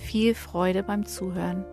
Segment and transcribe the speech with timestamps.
[0.00, 1.64] viel Freude beim Zuhören.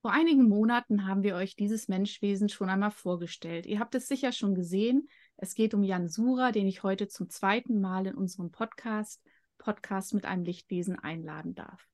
[0.00, 3.66] Vor einigen Monaten haben wir euch dieses Menschwesen schon einmal vorgestellt.
[3.66, 7.28] Ihr habt es sicher schon gesehen, es geht um Jan Sura, den ich heute zum
[7.28, 9.22] zweiten Mal in unserem Podcast,
[9.58, 11.86] Podcast mit einem Lichtwesen einladen darf.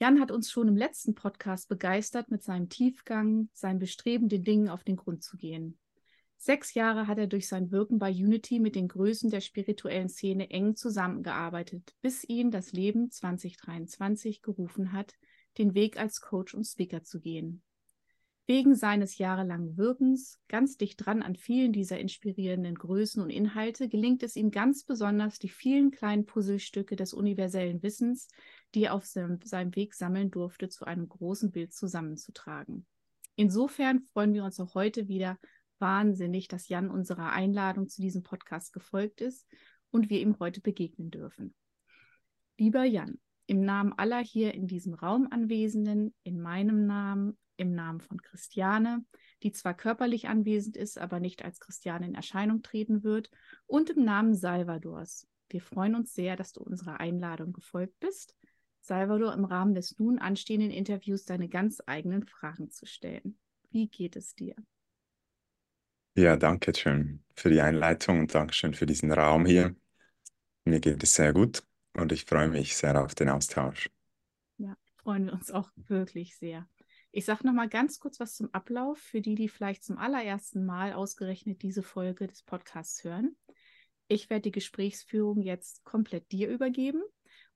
[0.00, 4.68] Jan hat uns schon im letzten Podcast begeistert mit seinem Tiefgang, seinem Bestreben, den Dingen
[4.68, 5.78] auf den Grund zu gehen.
[6.42, 10.48] Sechs Jahre hat er durch sein Wirken bei Unity mit den Größen der spirituellen Szene
[10.48, 15.12] eng zusammengearbeitet, bis ihn das Leben 2023 gerufen hat,
[15.58, 17.60] den Weg als Coach und Speaker zu gehen.
[18.46, 24.22] Wegen seines jahrelangen Wirkens, ganz dicht dran an vielen dieser inspirierenden Größen und Inhalte, gelingt
[24.22, 28.28] es ihm ganz besonders, die vielen kleinen Puzzlestücke des universellen Wissens,
[28.74, 29.40] die er auf seinem,
[29.76, 32.86] Weg sammeln durfte, zu einem großen Bild zusammenzutragen.
[33.36, 35.38] Insofern freuen wir uns auch heute wieder
[35.80, 39.46] wahnsinnig, dass Jan unserer Einladung zu diesem Podcast gefolgt ist
[39.90, 41.54] und wir ihm heute begegnen dürfen.
[42.58, 48.00] Lieber Jan, im Namen aller hier in diesem Raum Anwesenden, in meinem Namen, im Namen
[48.00, 49.04] von Christiane,
[49.42, 53.30] die zwar körperlich anwesend ist, aber nicht als Christiane in Erscheinung treten wird,
[53.66, 55.26] und im Namen Salvadors.
[55.48, 58.36] Wir freuen uns sehr, dass du unserer Einladung gefolgt bist,
[58.80, 63.38] Salvador im Rahmen des nun anstehenden Interviews deine ganz eigenen Fragen zu stellen.
[63.70, 64.54] Wie geht es dir?
[66.14, 69.76] Ja, danke schön für die Einleitung und danke schön für diesen Raum hier.
[70.64, 71.62] Mir geht es sehr gut
[71.94, 73.90] und ich freue mich sehr auf den Austausch.
[74.58, 76.68] Ja, freuen wir uns auch wirklich sehr.
[77.12, 80.64] Ich sage noch mal ganz kurz was zum Ablauf für die, die vielleicht zum allerersten
[80.64, 83.36] Mal ausgerechnet diese Folge des Podcasts hören.
[84.06, 87.02] Ich werde die Gesprächsführung jetzt komplett dir übergeben.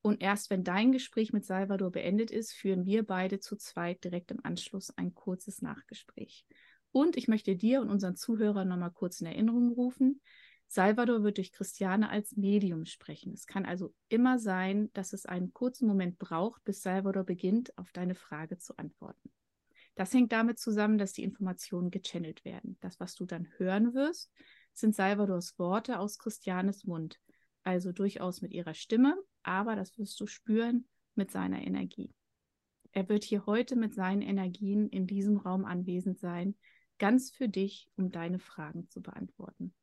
[0.02, 4.30] Und erst wenn dein Gespräch mit Salvador beendet ist, führen wir beide zu zweit direkt
[4.30, 6.46] im Anschluss ein kurzes Nachgespräch.
[6.94, 10.20] Und ich möchte dir und unseren Zuhörern noch mal kurz in Erinnerung rufen,
[10.68, 13.32] Salvador wird durch Christiane als Medium sprechen.
[13.32, 17.90] Es kann also immer sein, dass es einen kurzen Moment braucht, bis Salvador beginnt, auf
[17.90, 19.32] deine Frage zu antworten.
[19.96, 22.78] Das hängt damit zusammen, dass die Informationen gechannelt werden.
[22.80, 24.30] Das, was du dann hören wirst,
[24.72, 27.18] sind Salvadors Worte aus Christianes Mund.
[27.64, 32.14] Also durchaus mit ihrer Stimme, aber das wirst du spüren mit seiner Energie.
[32.92, 36.54] Er wird hier heute mit seinen Energien in diesem Raum anwesend sein,
[36.98, 39.74] ganz für dich, um deine Fragen zu beantworten.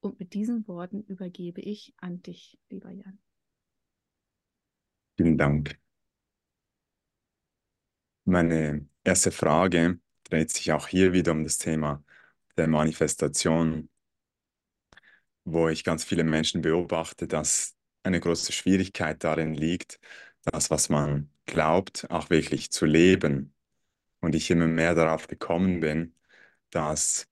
[0.00, 3.18] Und mit diesen Worten übergebe ich an dich, lieber Jan.
[5.16, 5.78] Vielen Dank.
[8.24, 12.04] Meine erste Frage dreht sich auch hier wieder um das Thema
[12.56, 13.88] der Manifestation,
[15.44, 19.98] wo ich ganz viele Menschen beobachte, dass eine große Schwierigkeit darin liegt,
[20.42, 23.54] das, was man glaubt, auch wirklich zu leben.
[24.20, 26.14] Und ich immer mehr darauf gekommen bin,
[26.70, 27.28] dass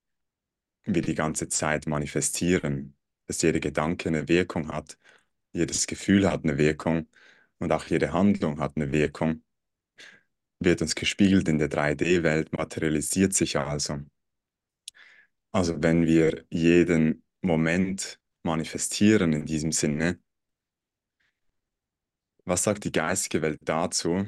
[0.85, 4.99] wir die ganze Zeit manifestieren, dass jeder Gedanke eine Wirkung hat,
[5.53, 7.09] jedes Gefühl hat eine Wirkung
[7.59, 9.43] und auch jede Handlung hat eine Wirkung
[10.59, 14.01] wird uns gespiegelt in der 3D-Welt, materialisiert sich also.
[15.53, 20.19] Also wenn wir jeden Moment manifestieren in diesem Sinne,
[22.45, 24.27] was sagt die geistige Welt dazu,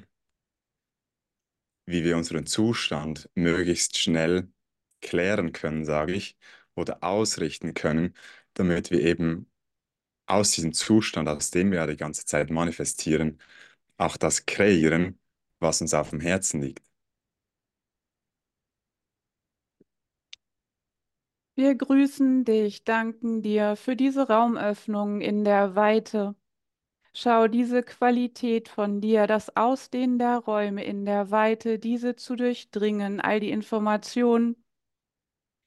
[1.86, 4.48] wie wir unseren Zustand möglichst schnell
[5.00, 6.36] klären können, sage ich,
[6.74, 8.14] oder ausrichten können,
[8.54, 9.50] damit wir eben
[10.26, 13.40] aus diesem Zustand, aus dem wir ja die ganze Zeit manifestieren,
[13.98, 15.18] auch das kreieren,
[15.60, 16.82] was uns auf dem Herzen liegt.
[21.56, 26.36] Wir grüßen dich, danken dir für diese Raumöffnung in der Weite.
[27.14, 33.20] Schau diese Qualität von dir, das Ausdehnen der Räume in der Weite, diese zu durchdringen,
[33.20, 34.56] all die Informationen,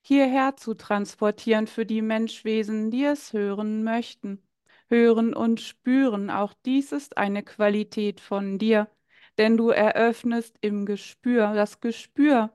[0.01, 4.41] hierher zu transportieren für die Menschwesen, die es hören möchten.
[4.89, 8.89] Hören und spüren, auch dies ist eine Qualität von dir,
[9.37, 11.53] denn du eröffnest im Gespür.
[11.53, 12.51] Das Gespür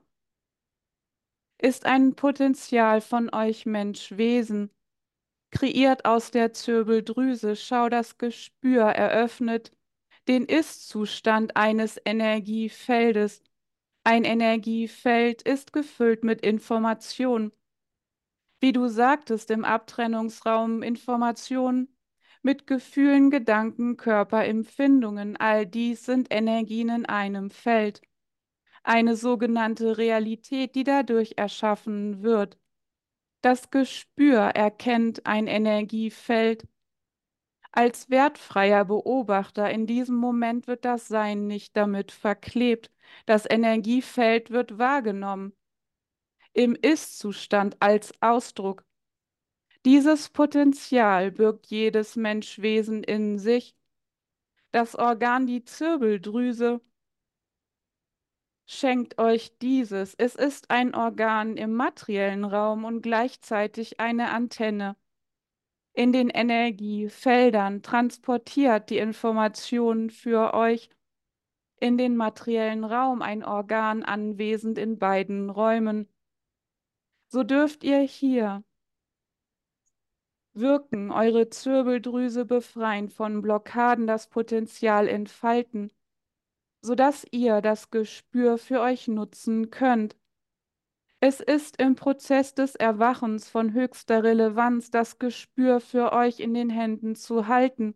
[1.59, 4.71] ist ein Potenzial von euch Menschwesen,
[5.51, 7.57] kreiert aus der Zirbeldrüse.
[7.57, 9.73] Schau, das Gespür eröffnet
[10.29, 13.43] den Ist-Zustand eines Energiefeldes.
[14.07, 17.51] Ein Energiefeld ist gefüllt mit Information.
[18.61, 21.89] Wie du sagtest, im Abtrennungsraum Information
[22.41, 25.37] mit Gefühlen, Gedanken, Körper, Empfindungen.
[25.37, 28.01] All dies sind Energien in einem Feld.
[28.85, 32.59] Eine sogenannte Realität, die dadurch erschaffen wird.
[33.41, 36.69] Das Gespür erkennt ein Energiefeld
[37.77, 39.71] als wertfreier Beobachter.
[39.71, 42.91] In diesem Moment wird das Sein nicht damit verklebt.
[43.27, 45.53] Das Energiefeld wird wahrgenommen.
[46.53, 48.85] Im Ist-Zustand als Ausdruck.
[49.85, 53.77] Dieses Potenzial birgt jedes Menschwesen in sich.
[54.73, 56.81] Das Organ, die Zirbeldrüse,
[58.67, 60.15] schenkt euch dieses.
[60.15, 64.97] Es ist ein Organ im materiellen Raum und gleichzeitig eine Antenne.
[65.97, 70.89] In den Energiefeldern transportiert die Information für euch
[71.81, 76.09] in den materiellen Raum ein Organ anwesend in beiden Räumen.
[77.27, 78.63] So dürft ihr hier
[80.55, 85.91] wirken, eure Zirbeldrüse befreien, von Blockaden das Potenzial entfalten
[86.87, 90.17] sodass ihr das Gespür für euch nutzen könnt.
[91.21, 96.71] Es ist im Prozess des Erwachens von höchster Relevanz, das Gespür für euch in den
[96.71, 97.95] Händen zu halten,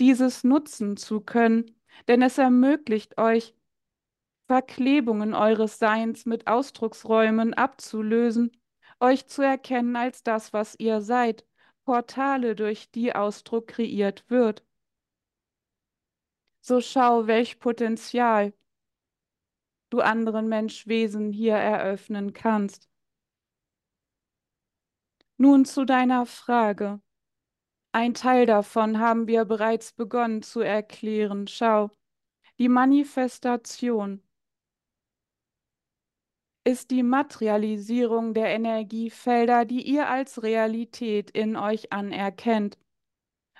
[0.00, 1.76] dieses nutzen zu können,
[2.08, 3.54] denn es ermöglicht euch,
[4.46, 8.52] Verklebungen eures Seins mit Ausdrucksräumen abzulösen,
[9.00, 11.44] euch zu erkennen als das, was ihr seid,
[11.84, 14.64] Portale, durch die Ausdruck kreiert wird.
[16.60, 18.52] So schau, welch Potenzial
[19.92, 22.88] du anderen Menschwesen hier eröffnen kannst.
[25.36, 27.00] Nun zu deiner Frage.
[27.92, 31.46] Ein Teil davon haben wir bereits begonnen zu erklären.
[31.46, 31.90] Schau,
[32.58, 34.22] die Manifestation
[36.64, 42.78] ist die Materialisierung der Energiefelder, die ihr als Realität in euch anerkennt.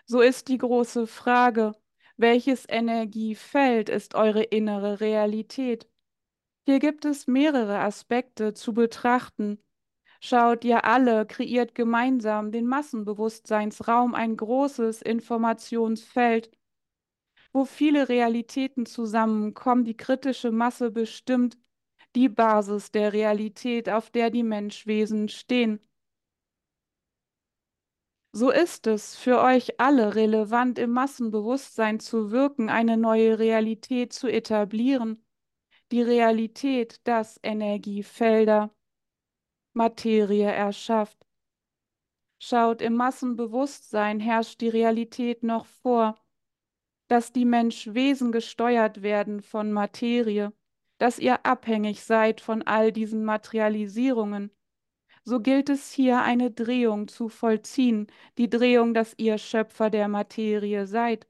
[0.06, 1.72] So ist die große Frage,
[2.16, 5.91] welches Energiefeld ist eure innere Realität?
[6.64, 9.58] Hier gibt es mehrere Aspekte zu betrachten.
[10.20, 16.50] Schaut ihr alle, kreiert gemeinsam den Massenbewusstseinsraum ein großes Informationsfeld,
[17.52, 21.58] wo viele Realitäten zusammenkommen, die kritische Masse bestimmt
[22.14, 25.80] die Basis der Realität, auf der die Menschwesen stehen.
[28.34, 34.28] So ist es für euch alle relevant, im Massenbewusstsein zu wirken, eine neue Realität zu
[34.28, 35.22] etablieren.
[35.92, 38.74] Die Realität, dass Energiefelder
[39.74, 41.26] Materie erschafft.
[42.42, 46.18] Schaut, im Massenbewusstsein herrscht die Realität noch vor,
[47.08, 50.52] dass die Menschwesen gesteuert werden von Materie,
[50.98, 54.50] dass ihr abhängig seid von all diesen Materialisierungen
[55.24, 58.08] so gilt es hier eine Drehung zu vollziehen,
[58.38, 61.28] die Drehung, dass ihr Schöpfer der Materie seid.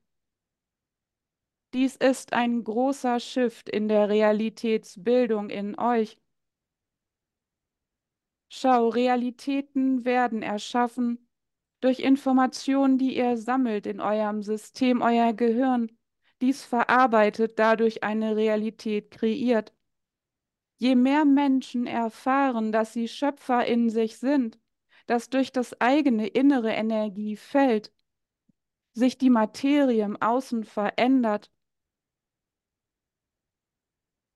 [1.75, 6.19] Dies ist ein großer Shift in der Realitätsbildung in euch.
[8.49, 11.26] Schau, Realitäten werden erschaffen
[11.81, 15.91] durch Informationen, die ihr sammelt in eurem System, euer Gehirn.
[16.43, 19.73] Dies verarbeitet, dadurch eine Realität kreiert.
[20.76, 24.59] Je mehr Menschen erfahren, dass sie Schöpfer in sich sind,
[25.07, 27.93] dass durch das eigene innere Energiefeld
[28.93, 31.50] sich die Materie im Außen verändert,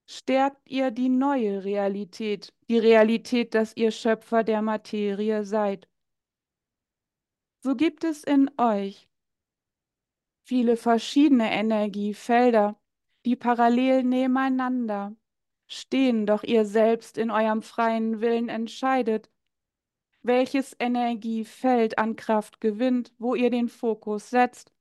[0.06, 5.88] stärkt ihr die neue Realität, die Realität, dass ihr Schöpfer der Materie seid.
[7.62, 9.08] So gibt es in euch
[10.44, 12.78] viele verschiedene Energiefelder,
[13.25, 15.16] die parallel nebeneinander
[15.66, 19.28] stehen, doch ihr selbst in eurem freien Willen entscheidet,
[20.22, 24.72] welches Energiefeld an Kraft gewinnt, wo ihr den Fokus setzt.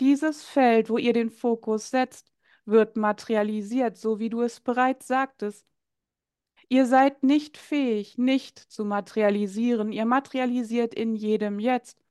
[0.00, 2.30] Dieses Feld, wo ihr den Fokus setzt,
[2.66, 5.66] wird materialisiert, so wie du es bereits sagtest.
[6.68, 9.92] Ihr seid nicht fähig, nicht zu materialisieren.
[9.92, 12.02] Ihr materialisiert in jedem Jetzt.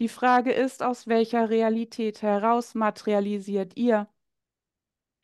[0.00, 4.08] Die Frage ist, aus welcher Realität heraus materialisiert ihr?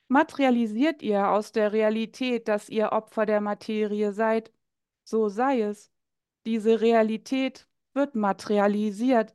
[0.09, 4.53] Materialisiert ihr aus der Realität, dass ihr Opfer der Materie seid,
[5.05, 5.91] so sei es.
[6.47, 9.35] Diese Realität wird materialisiert.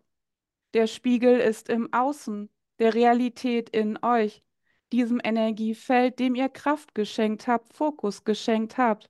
[0.73, 4.43] Der Spiegel ist im Außen, der Realität in euch,
[4.91, 9.09] diesem Energiefeld, dem ihr Kraft geschenkt habt, Fokus geschenkt habt.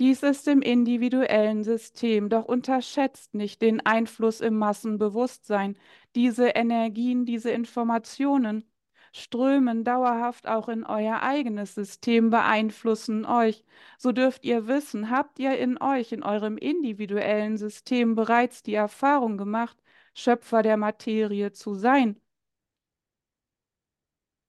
[0.00, 5.76] Dies ist im individuellen System, doch unterschätzt nicht den Einfluss im Massenbewusstsein.
[6.14, 8.64] Diese Energien, diese Informationen
[9.12, 13.64] strömen dauerhaft auch in euer eigenes System, beeinflussen euch.
[13.98, 19.36] So dürft ihr wissen, habt ihr in euch, in eurem individuellen System bereits die Erfahrung
[19.36, 19.76] gemacht,
[20.14, 22.20] Schöpfer der Materie zu sein.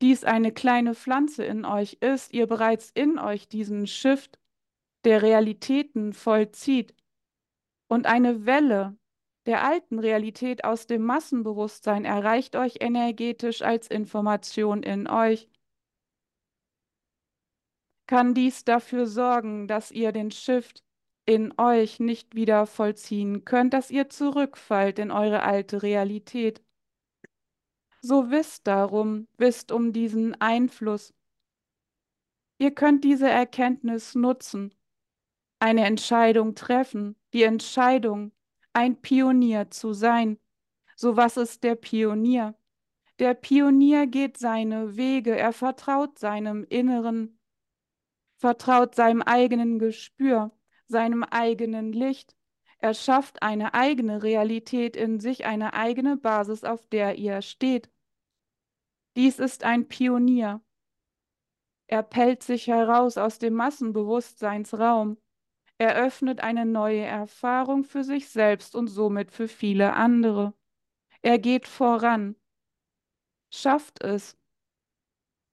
[0.02, 4.40] Dies eine kleine Pflanze in euch ist, ihr bereits in euch diesen Shift
[5.06, 6.96] der Realitäten vollzieht
[7.88, 8.98] und eine Welle
[9.46, 15.50] der alten Realität aus dem Massenbewusstsein erreicht euch energetisch als Information in euch,
[18.08, 20.84] kann dies dafür sorgen, dass ihr den Shift
[21.26, 26.62] in euch nicht wieder vollziehen könnt, dass ihr zurückfallt in eure alte Realität.
[28.02, 31.14] So wisst darum, wisst um diesen Einfluss.
[32.58, 34.74] Ihr könnt diese Erkenntnis nutzen,
[35.60, 38.32] eine Entscheidung treffen, die Entscheidung,
[38.74, 40.40] ein Pionier zu sein.
[40.96, 42.56] So was ist der Pionier?
[43.20, 47.40] Der Pionier geht seine Wege, er vertraut seinem Inneren,
[48.38, 50.52] vertraut seinem eigenen Gespür,
[50.88, 52.36] seinem eigenen Licht.
[52.82, 57.90] Er schafft eine eigene Realität in sich, eine eigene Basis, auf der er steht.
[59.16, 60.62] Dies ist ein Pionier.
[61.88, 65.18] Er pellt sich heraus aus dem Massenbewusstseinsraum
[65.82, 70.54] eröffnet eine neue Erfahrung für sich selbst und somit für viele andere.
[71.24, 72.36] Er geht voran,
[73.52, 74.38] schafft es,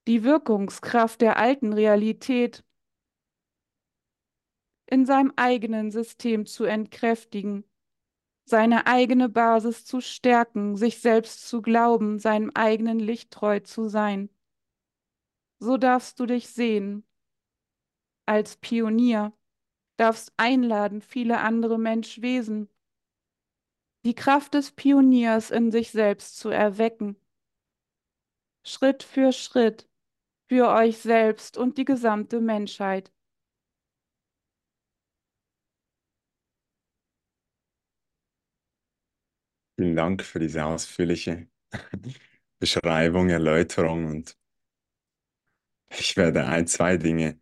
[0.07, 2.63] die Wirkungskraft der alten Realität
[4.89, 7.63] in seinem eigenen System zu entkräftigen,
[8.45, 14.29] seine eigene Basis zu stärken, sich selbst zu glauben, seinem eigenen Licht treu zu sein.
[15.59, 17.05] So darfst du dich sehen
[18.25, 19.33] als Pionier
[19.97, 22.69] darfst einladen, viele andere Menschwesen,
[24.05, 27.17] die Kraft des Pioniers in sich selbst zu erwecken.
[28.63, 29.89] Schritt für Schritt
[30.47, 33.11] für euch selbst und die gesamte Menschheit.
[39.99, 41.47] Dank für diese ausführliche
[42.59, 44.37] Beschreibung, Erläuterung und
[45.89, 47.39] ich werde ein, zwei Dinge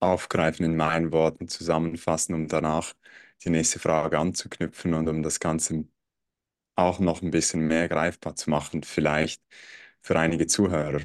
[0.00, 2.94] aufgreifen, in meinen Worten zusammenfassen, um danach
[3.44, 5.86] die nächste Frage anzuknüpfen und um das Ganze
[6.76, 9.42] auch noch ein bisschen mehr greifbar zu machen, vielleicht
[10.02, 11.02] für einige Zuhörer.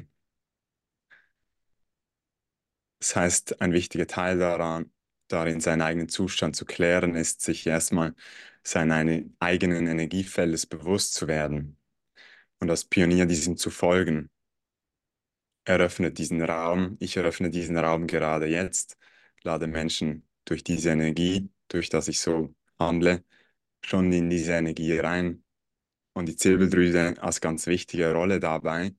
[3.00, 4.90] Das heißt, ein wichtiger Teil daran,
[5.28, 8.14] darin, seinen eigenen Zustand zu klären, ist, sich erstmal
[8.68, 11.78] seinen eigenen Energiefeldes bewusst zu werden
[12.60, 14.30] und als Pionier diesem zu folgen.
[15.64, 18.96] Eröffnet diesen Raum, ich eröffne diesen Raum gerade jetzt,
[19.42, 23.24] lade Menschen durch diese Energie, durch das ich so handle,
[23.82, 25.44] schon in diese Energie rein.
[26.14, 28.94] Und die Zirbeldrüse als ganz wichtige Rolle dabei,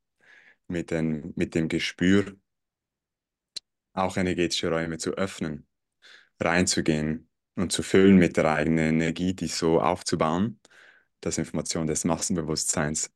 [0.68, 2.36] mit, den, mit dem Gespür,
[3.94, 5.68] auch energetische Räume zu öffnen,
[6.40, 7.29] reinzugehen
[7.60, 10.60] und zu füllen mit der eigenen Energie, die so aufzubauen,
[11.22, 13.12] dass Information des Massenbewusstseins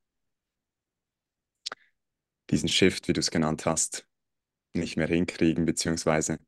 [2.49, 4.07] diesen Shift, wie du es genannt hast,
[4.73, 6.39] nicht mehr hinkriegen, beziehungsweise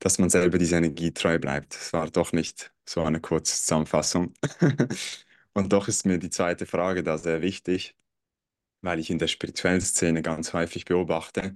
[0.00, 1.74] dass man selber diese Energie treu bleibt.
[1.76, 4.34] Es war doch nicht so eine kurze Zusammenfassung.
[5.54, 7.96] Und doch ist mir die zweite Frage da sehr wichtig,
[8.82, 11.54] weil ich in der spirituellen Szene ganz häufig beobachte,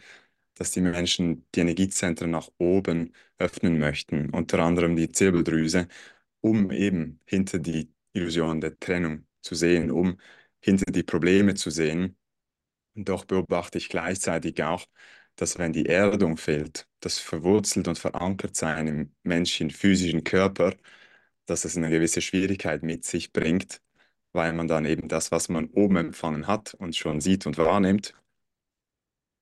[0.55, 5.89] dass die Menschen die Energiezentren nach oben öffnen möchten, unter anderem die Zirbeldrüse,
[6.41, 10.19] um eben hinter die Illusion der Trennung zu sehen, um
[10.61, 12.17] hinter die Probleme zu sehen.
[12.95, 14.87] Doch beobachte ich gleichzeitig auch,
[15.37, 20.75] dass wenn die Erdung fehlt, das verwurzelt und verankert sein im menschlichen physischen Körper,
[21.47, 23.83] dass es eine gewisse Schwierigkeit mit sich bringt,
[24.33, 28.15] weil man dann eben das, was man oben empfangen hat und schon sieht und wahrnimmt,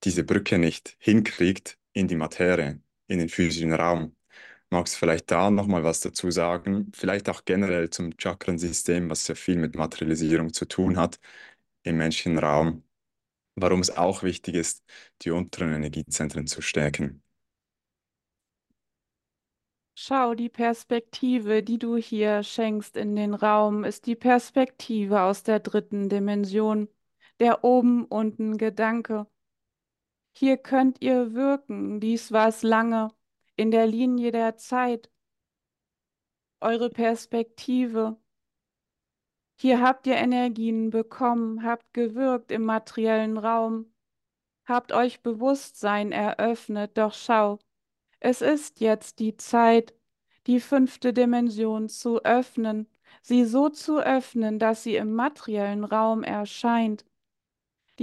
[0.04, 4.16] diese Brücke nicht hinkriegt in die Materie, in den physischen Raum.
[4.70, 6.90] Magst du vielleicht da nochmal was dazu sagen?
[6.94, 11.20] Vielleicht auch generell zum Chakrensystem, was sehr viel mit Materialisierung zu tun hat
[11.84, 12.84] im menschlichen Raum
[13.56, 14.84] warum es auch wichtig ist,
[15.22, 17.22] die unteren Energiezentren zu stärken.
[19.94, 25.60] Schau, die Perspektive, die du hier schenkst in den Raum, ist die Perspektive aus der
[25.60, 26.88] dritten Dimension,
[27.40, 29.26] der oben-unten Gedanke.
[30.32, 33.10] Hier könnt ihr wirken, dies war es lange,
[33.56, 35.10] in der Linie der Zeit.
[36.60, 38.16] eure Perspektive.
[39.56, 43.92] Hier habt ihr Energien bekommen, habt gewirkt im materiellen Raum,
[44.64, 47.58] habt euch Bewusstsein eröffnet, doch schau,
[48.20, 49.94] es ist jetzt die Zeit,
[50.46, 52.88] die fünfte Dimension zu öffnen,
[53.22, 57.04] sie so zu öffnen, dass sie im materiellen Raum erscheint.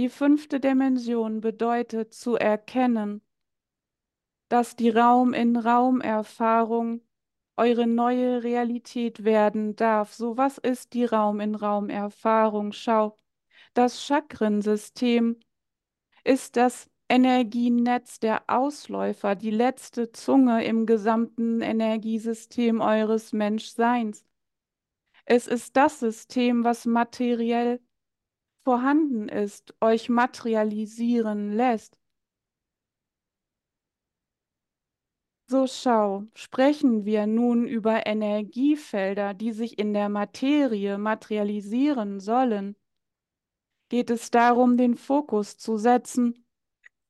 [0.00, 3.20] Die fünfte Dimension bedeutet zu erkennen,
[4.48, 7.02] dass die Raum-in-Raum-Erfahrung
[7.58, 10.14] eure neue Realität werden darf.
[10.14, 12.72] So was ist die Raum-in-Raum-Erfahrung?
[12.72, 13.18] Schau,
[13.74, 15.38] das Chakrensystem
[16.24, 24.24] ist das Energienetz der Ausläufer, die letzte Zunge im gesamten Energiesystem eures Menschseins.
[25.26, 27.82] Es ist das System, was materiell
[28.64, 31.98] vorhanden ist, euch materialisieren lässt.
[35.50, 42.76] So schau, sprechen wir nun über Energiefelder, die sich in der Materie materialisieren sollen.
[43.88, 46.46] Geht es darum, den Fokus zu setzen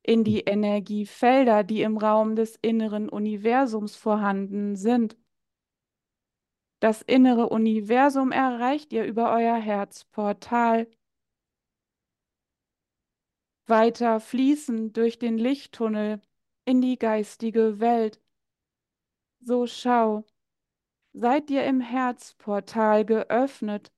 [0.03, 5.19] in die Energiefelder, die im Raum des inneren Universums vorhanden sind.
[6.81, 10.89] Das innere Universum erreicht ihr über euer Herzportal.
[13.71, 16.21] Weiter fließend durch den Lichttunnel
[16.65, 18.21] in die geistige Welt.
[19.41, 20.25] So schau,
[21.13, 23.91] seid ihr im Herzportal geöffnet,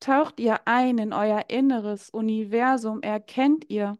[0.00, 3.98] taucht ihr ein in euer inneres Universum, erkennt ihr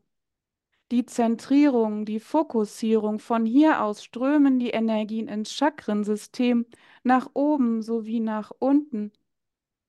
[0.90, 3.18] die Zentrierung, die Fokussierung.
[3.18, 6.66] Von hier aus strömen die Energien ins Chakrensystem
[7.02, 9.12] nach oben sowie nach unten.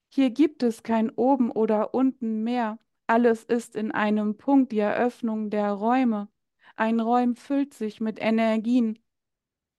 [0.08, 2.77] Hier gibt es kein oben oder unten mehr.
[3.13, 6.29] Alles ist in einem Punkt, die Eröffnung der Räume.
[6.75, 8.98] Ein Raum füllt sich mit Energien,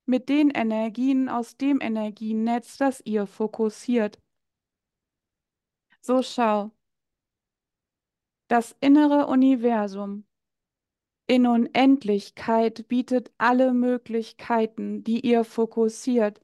[0.06, 4.22] mit den Energien aus dem Energienetz, das ihr fokussiert.
[6.00, 6.70] So schau.
[8.46, 10.28] Das innere Universum
[11.26, 16.40] in Unendlichkeit bietet alle Möglichkeiten, die ihr fokussiert.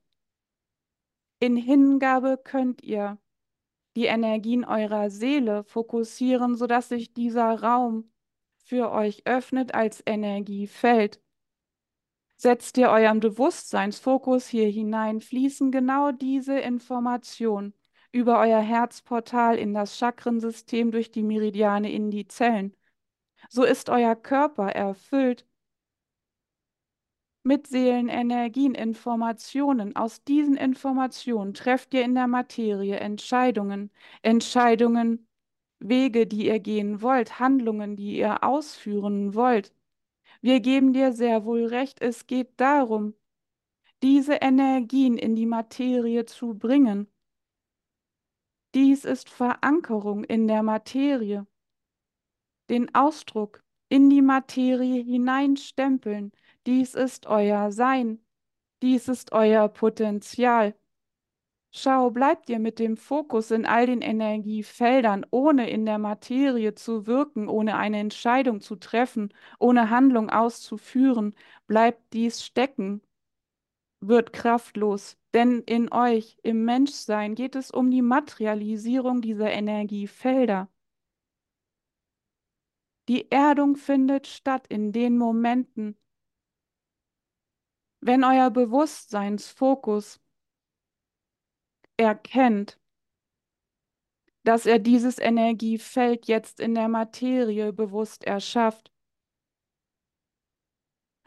[1.39, 3.17] In Hingabe könnt ihr
[4.01, 8.11] die Energien eurer Seele fokussieren, sodass sich dieser Raum
[8.65, 11.21] für euch öffnet als Energiefeld.
[12.39, 17.75] Setzt ihr euren Bewusstseinsfokus hier hinein, fließen genau diese Informationen
[18.11, 22.75] über euer Herzportal in das Chakrensystem durch die Meridiane in die Zellen.
[23.51, 25.47] So ist euer Körper erfüllt
[27.43, 29.97] mit Seelenenergien, Informationen.
[29.97, 33.91] Aus diesen Informationen trefft ihr in der Materie Entscheidungen,
[34.23, 35.27] Entscheidungen,
[35.79, 39.73] Wege, die ihr gehen wollt, Handlungen, die ihr ausführen wollt.
[40.43, 43.15] Wir geben dir sehr wohl recht, es geht darum,
[44.03, 47.09] diese Energien in die Materie zu bringen.
[48.75, 51.47] Dies ist Verankerung in der Materie.
[52.69, 56.33] Den Ausdruck in die Materie hineinstempeln,
[56.67, 58.25] dies ist euer Sein,
[58.83, 60.75] dies ist euer Potenzial.
[61.73, 67.07] Schau, bleibt ihr mit dem Fokus in all den Energiefeldern, ohne in der Materie zu
[67.07, 71.35] wirken, ohne eine Entscheidung zu treffen, ohne Handlung auszuführen,
[71.69, 73.03] bleibt dies stecken,
[74.01, 75.17] wird kraftlos.
[75.33, 80.69] Denn in euch, im Menschsein, geht es um die Materialisierung dieser Energiefelder.
[83.09, 85.97] Die Erdung findet statt in den Momenten,
[88.01, 90.21] wenn euer Bewusstseinsfokus
[91.97, 92.79] erkennt,
[94.43, 98.91] dass er dieses Energiefeld jetzt in der Materie bewusst erschafft.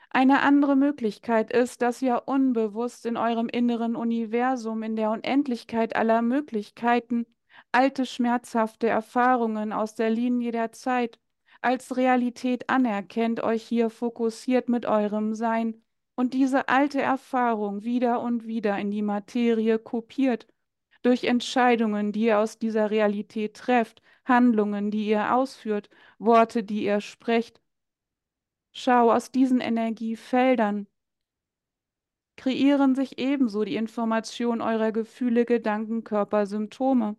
[0.09, 6.21] Eine andere Möglichkeit ist, dass ihr unbewusst in eurem inneren Universum, in der Unendlichkeit aller
[6.21, 7.25] Möglichkeiten,
[7.71, 11.19] alte schmerzhafte Erfahrungen aus der Linie der Zeit
[11.61, 15.82] als Realität anerkennt, euch hier fokussiert mit eurem Sein
[16.15, 20.47] und diese alte Erfahrung wieder und wieder in die Materie kopiert
[21.01, 27.01] durch Entscheidungen, die ihr aus dieser Realität trefft, Handlungen, die ihr ausführt, Worte, die ihr
[27.01, 27.61] sprecht.
[28.71, 30.87] Schau, aus diesen Energiefeldern
[32.37, 37.17] kreieren sich ebenso die Information eurer Gefühle, Gedanken, Körper, Symptome.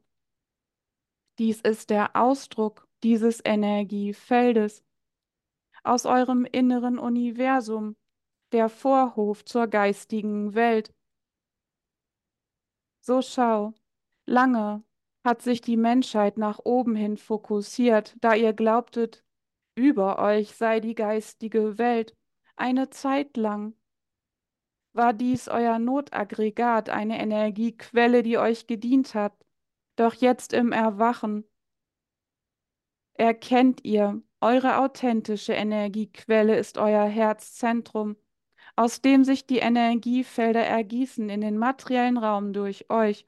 [1.39, 4.85] Dies ist der Ausdruck dieses Energiefeldes
[5.83, 7.97] aus eurem inneren Universum,
[8.55, 10.95] der Vorhof zur geistigen Welt.
[13.01, 13.75] So schau,
[14.27, 14.85] lange
[15.25, 19.25] hat sich die Menschheit nach oben hin fokussiert, da ihr glaubtet,
[19.75, 22.17] über euch sei die geistige Welt.
[22.55, 23.75] Eine Zeit lang
[24.93, 29.37] war dies euer Notaggregat, eine Energiequelle, die euch gedient hat.
[29.97, 31.45] Doch jetzt im Erwachen
[33.15, 38.17] erkennt ihr, eure authentische Energiequelle ist euer Herzzentrum,
[38.77, 43.27] aus dem sich die Energiefelder ergießen in den materiellen Raum durch euch.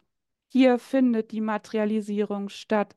[0.49, 2.97] Hier findet die Materialisierung statt.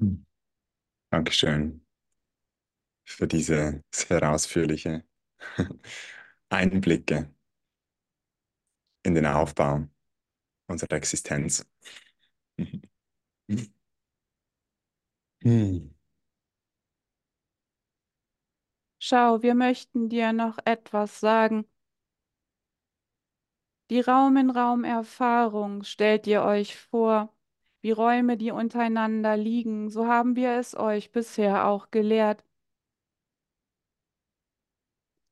[0.00, 0.26] Hm.
[1.10, 1.84] Dankeschön
[3.04, 5.04] für diese sehr ausführliche
[6.48, 7.32] Einblicke
[9.04, 9.86] in den Aufbau
[10.66, 11.66] unserer Existenz.
[15.42, 15.92] Hm.
[18.98, 21.66] Schau, wir möchten dir noch etwas sagen.
[23.90, 27.36] Die Raum-in-Raum-Erfahrung stellt ihr euch vor,
[27.82, 32.44] wie Räume, die untereinander liegen, so haben wir es euch bisher auch gelehrt.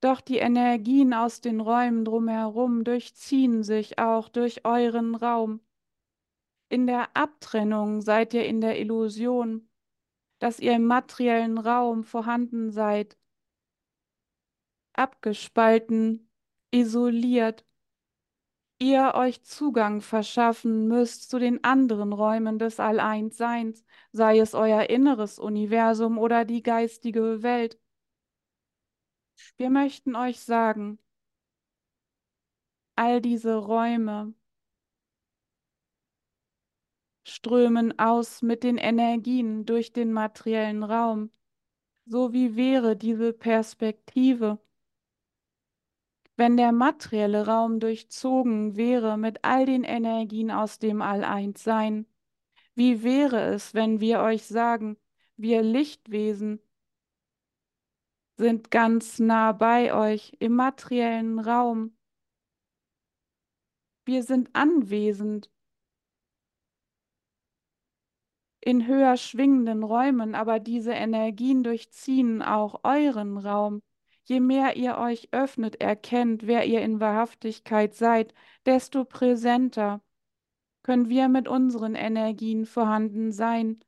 [0.01, 5.61] Doch die Energien aus den Räumen drumherum durchziehen sich auch durch euren Raum.
[6.69, 9.70] In der Abtrennung seid ihr in der Illusion,
[10.41, 13.17] dass ihr im materiellen Raum vorhanden seid,
[14.95, 16.29] abgespalten,
[16.73, 17.65] isoliert,
[18.79, 25.39] ihr euch Zugang verschaffen müsst zu den anderen Räumen des Alleinsseins, sei es euer inneres
[25.39, 27.79] Universum oder die geistige Welt.
[29.57, 30.99] Wir möchten euch sagen,
[32.97, 34.35] all diese Räume
[37.25, 41.31] strömen aus mit den Energien durch den materiellen Raum,
[42.07, 44.59] so wie wäre diese Perspektive.
[46.37, 52.07] Wenn der materielle Raum durchzogen wäre mit all den Energien aus dem All-Eins-Sein,
[52.75, 54.97] wie wäre es, wenn wir euch sagen,
[55.37, 56.61] wir Lichtwesen
[58.37, 61.95] sind ganz nah bei euch im materiellen Raum.
[64.07, 65.51] Wir sind anwesend
[68.61, 73.83] in höher schwingenden Räumen, aber diese Energien durchziehen auch euren Raum.
[74.25, 78.35] Je mehr ihr euch öffnet, erkennt, wer ihr in Wahrhaftigkeit seid,
[78.67, 80.03] desto präsenter
[80.83, 83.81] können wir mit unseren Energien vorhanden sein,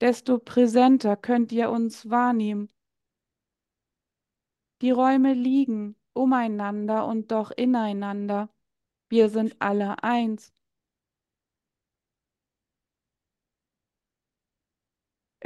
[0.00, 2.68] desto präsenter könnt ihr uns wahrnehmen.
[4.80, 8.48] Die Räume liegen umeinander und doch ineinander.
[9.08, 10.52] Wir sind alle eins.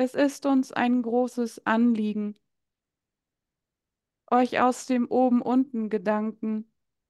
[0.04, 2.34] Es ist uns ein großes Anliegen,
[4.32, 6.68] euch aus dem Oben-Unten-Gedanken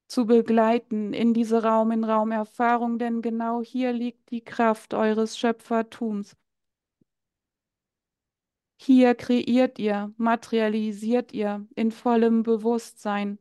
[0.08, 6.36] zu begleiten in diese Raum-in-Raum-Erfahrung, denn genau hier liegt die Kraft eures Schöpfertums.
[8.76, 13.38] Hier kreiert ihr, materialisiert ihr in vollem Bewusstsein,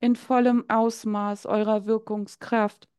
[0.00, 2.89] in vollem Ausmaß eurer Wirkungskraft.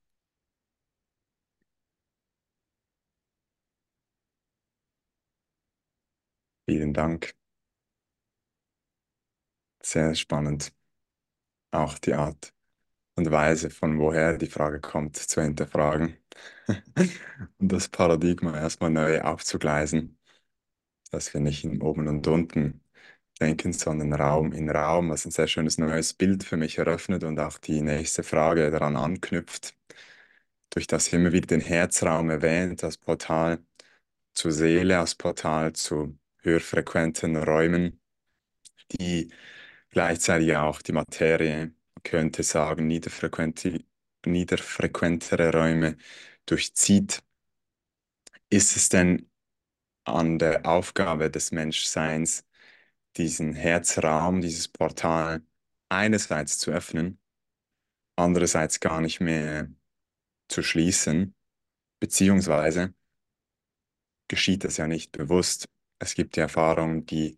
[6.71, 7.33] Vielen Dank.
[9.83, 10.71] Sehr spannend.
[11.71, 12.53] Auch die Art
[13.15, 16.17] und Weise, von woher die Frage kommt, zu hinterfragen
[17.59, 20.17] und das Paradigma erstmal neu aufzugleisen
[21.11, 22.81] dass wir nicht in oben und unten
[23.41, 27.39] denken, sondern Raum in Raum, was ein sehr schönes neues Bild für mich eröffnet und
[27.39, 29.75] auch die nächste Frage daran anknüpft.
[30.71, 33.59] Durch das immer wieder den Herzraum erwähnt, das Portal
[34.33, 38.01] zur Seele, das Portal zu höherfrequenten Räumen,
[38.93, 39.31] die
[39.89, 41.73] gleichzeitig auch die Materie,
[42.03, 43.83] könnte sagen, niederfrequente,
[44.25, 45.97] niederfrequentere Räume
[46.45, 47.23] durchzieht.
[48.49, 49.29] Ist es denn
[50.05, 52.45] an der Aufgabe des Menschseins,
[53.17, 55.43] diesen Herzraum, dieses Portal
[55.89, 57.19] einerseits zu öffnen,
[58.15, 59.71] andererseits gar nicht mehr
[60.49, 61.35] zu schließen,
[61.99, 62.93] beziehungsweise
[64.27, 65.65] geschieht das ja nicht bewusst.
[66.01, 67.37] Es gibt die Erfahrungen, die,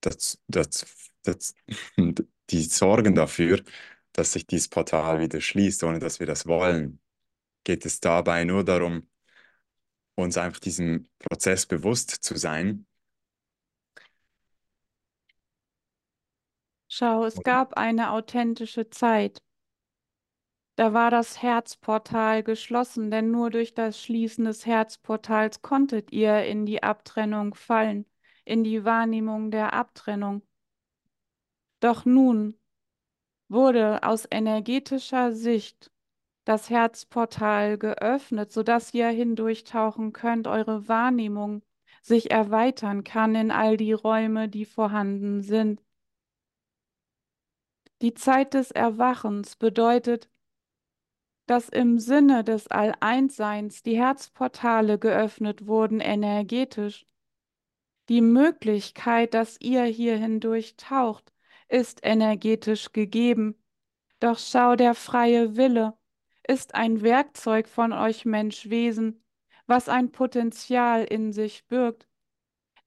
[0.00, 0.86] das, das,
[1.22, 1.54] das,
[2.50, 3.62] die sorgen dafür,
[4.12, 7.00] dass sich dieses Portal wieder schließt, ohne dass wir das wollen.
[7.64, 9.08] Geht es dabei nur darum,
[10.14, 12.86] uns einfach diesem Prozess bewusst zu sein.
[16.88, 19.42] Schau, es gab eine authentische Zeit.
[20.76, 26.66] Da war das Herzportal geschlossen, denn nur durch das Schließen des Herzportals konntet ihr in
[26.66, 28.04] die Abtrennung fallen,
[28.44, 30.42] in die Wahrnehmung der Abtrennung.
[31.80, 32.58] Doch nun
[33.48, 35.90] wurde aus energetischer Sicht
[36.44, 40.46] das Herzportal geöffnet, sodass ihr hindurchtauchen könnt.
[40.46, 41.62] Eure Wahrnehmung
[42.02, 45.82] sich erweitern kann in all die Räume, die vorhanden sind.
[48.02, 50.28] Die Zeit des Erwachens bedeutet,
[51.46, 57.06] dass im Sinne des All-Eins-Seins die Herzportale geöffnet wurden energetisch.
[58.08, 61.32] Die Möglichkeit, dass ihr hier hindurch taucht,
[61.68, 63.56] ist energetisch gegeben.
[64.20, 65.96] Doch schau, der freie Wille
[66.46, 69.24] ist ein Werkzeug von euch Menschwesen,
[69.66, 72.08] was ein Potenzial in sich birgt.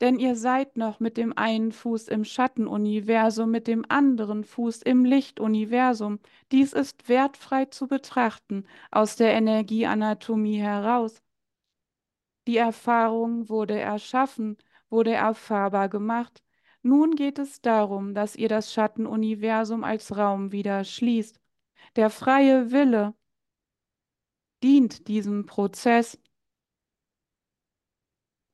[0.01, 5.03] Denn ihr seid noch mit dem einen Fuß im Schattenuniversum, mit dem anderen Fuß im
[5.03, 6.19] Lichtuniversum.
[6.51, 11.21] Dies ist wertfrei zu betrachten aus der Energieanatomie heraus.
[12.47, 14.57] Die Erfahrung wurde erschaffen,
[14.89, 16.43] wurde erfahrbar gemacht.
[16.81, 21.39] Nun geht es darum, dass ihr das Schattenuniversum als Raum wieder schließt.
[21.95, 23.13] Der freie Wille
[24.63, 26.17] dient diesem Prozess.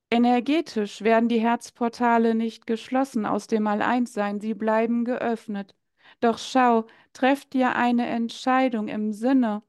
[0.09, 5.75] Energetisch werden die Herzportale nicht geschlossen aus dem All-Eins-Sein, sie bleiben geöffnet.
[6.21, 9.63] Doch schau, trefft dir eine Entscheidung im Sinne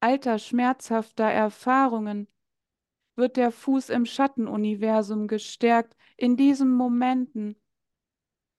[0.00, 2.26] alter schmerzhafter Erfahrungen,
[3.16, 5.96] wird der Fuß im Schattenuniversum gestärkt.
[6.16, 7.56] In diesen Momenten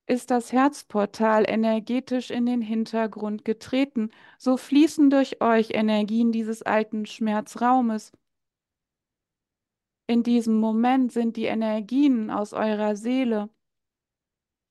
[0.05, 7.05] ist das Herzportal energetisch in den Hintergrund getreten, so fließen durch euch Energien dieses alten
[7.05, 8.11] Schmerzraumes.
[10.11, 13.49] In diesem Moment sind die Energien aus eurer Seele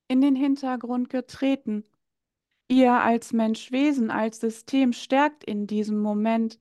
[0.07, 1.83] in den Hintergrund getreten.
[2.67, 6.59] Ihr als Menschwesen, als System stärkt in diesem Moment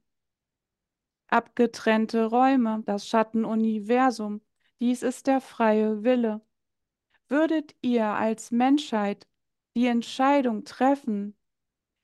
[1.29, 4.41] abgetrennte Räume, das Schattenuniversum.
[4.81, 6.41] Dies ist der freie Wille.
[7.29, 9.29] Würdet ihr als Menschheit
[9.77, 11.37] die Entscheidung treffen,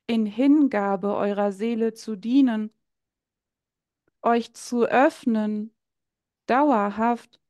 [0.07, 2.71] in Hingabe eurer Seele zu dienen,
[4.21, 5.73] euch zu öffnen,
[6.47, 7.41] dauerhaft,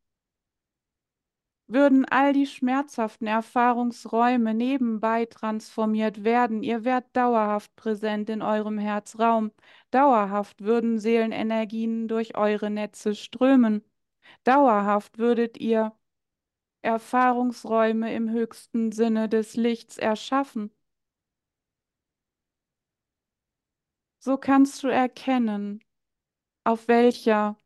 [1.68, 6.62] würden all die schmerzhaften Erfahrungsräume nebenbei transformiert werden.
[6.62, 9.50] Ihr werdet dauerhaft präsent in eurem Herzraum.
[9.90, 13.84] Dauerhaft würden Seelenenergien durch eure Netze strömen.
[14.44, 15.92] Dauerhaft würdet ihr
[16.82, 20.70] Erfahrungsräume im höchsten Sinne des Lichts erschaffen.
[24.20, 25.80] So kannst du erkennen,
[26.64, 27.56] auf welcher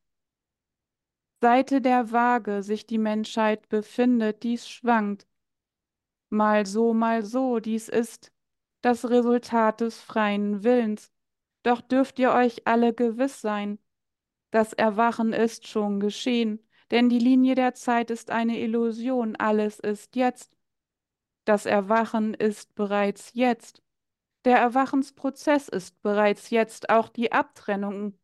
[1.41, 5.27] Seite der Waage sich die Menschheit befindet, dies schwankt.
[6.29, 8.33] Mal so, mal so, dies ist
[8.83, 11.13] das Resultat des freien Willens.
[11.63, 13.79] Doch dürft ihr euch alle gewiss sein,
[14.51, 20.17] das Erwachen ist schon geschehen, denn die Linie der Zeit ist eine Illusion, alles ist
[20.17, 20.57] jetzt.
[21.45, 23.83] Das Erwachen ist bereits jetzt.
[24.45, 28.19] Der Erwachensprozess ist bereits jetzt, auch die Abtrennung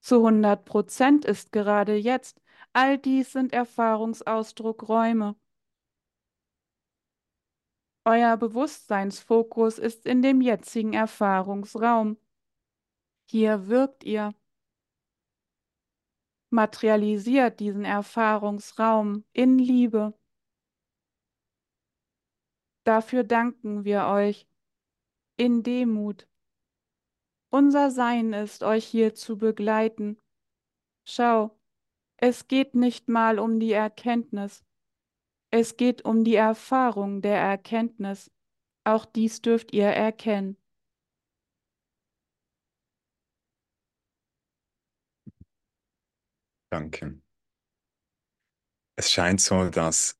[0.00, 2.40] zu 100 Prozent ist gerade jetzt.
[2.76, 5.34] All dies sind Erfahrungsausdruckräume.
[8.04, 12.18] Euer Bewusstseinsfokus ist in dem jetzigen Erfahrungsraum.
[13.30, 14.34] Hier wirkt ihr.
[16.50, 20.12] Materialisiert diesen Erfahrungsraum in Liebe.
[22.84, 24.46] Dafür danken wir euch
[25.38, 26.28] in Demut.
[27.48, 30.20] Unser Sein ist euch hier zu begleiten.
[31.06, 31.55] Schau,
[32.18, 34.64] es geht nicht mal um die Erkenntnis.
[35.50, 38.30] Es geht um die Erfahrung der Erkenntnis.
[38.84, 40.56] Auch dies dürft ihr erkennen.
[46.70, 47.16] Danke.
[48.94, 50.18] Es scheint so, dass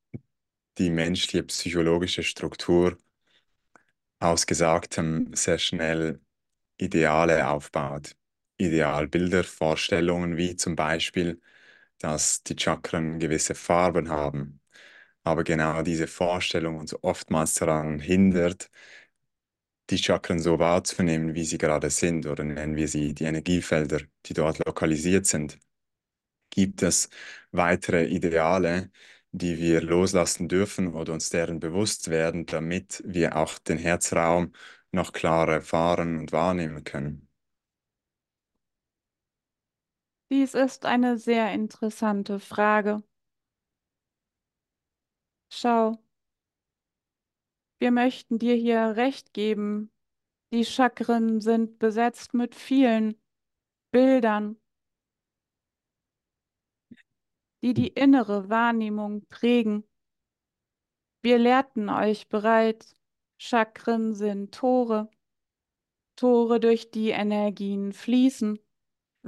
[0.77, 2.97] die menschliche psychologische Struktur
[4.19, 6.21] aus Gesagtem sehr schnell
[6.77, 8.15] Ideale aufbaut.
[8.57, 11.41] Idealbilder, Vorstellungen wie zum Beispiel,
[11.99, 14.61] dass die Chakren gewisse Farben haben.
[15.23, 18.69] Aber genau diese Vorstellung uns oftmals daran hindert,
[19.89, 24.33] die Chakren so wahrzunehmen, wie sie gerade sind, oder nennen wir sie die Energiefelder, die
[24.33, 25.59] dort lokalisiert sind.
[26.51, 27.09] Gibt es
[27.51, 28.91] weitere Ideale,
[29.31, 34.53] die wir loslassen dürfen oder uns deren bewusst werden, damit wir auch den Herzraum
[34.91, 37.26] noch klarer erfahren und wahrnehmen können?
[40.29, 43.01] Dies ist eine sehr interessante Frage.
[45.49, 45.97] Schau,
[47.79, 49.91] wir möchten dir hier recht geben.
[50.51, 53.15] Die Chakren sind besetzt mit vielen
[53.91, 54.59] Bildern,
[57.61, 59.87] die die innere Wahrnehmung prägen.
[61.21, 62.95] Wir lehrten euch bereits,
[63.37, 65.09] Chakren sind Tore,
[66.15, 68.59] Tore, durch die Energien fließen.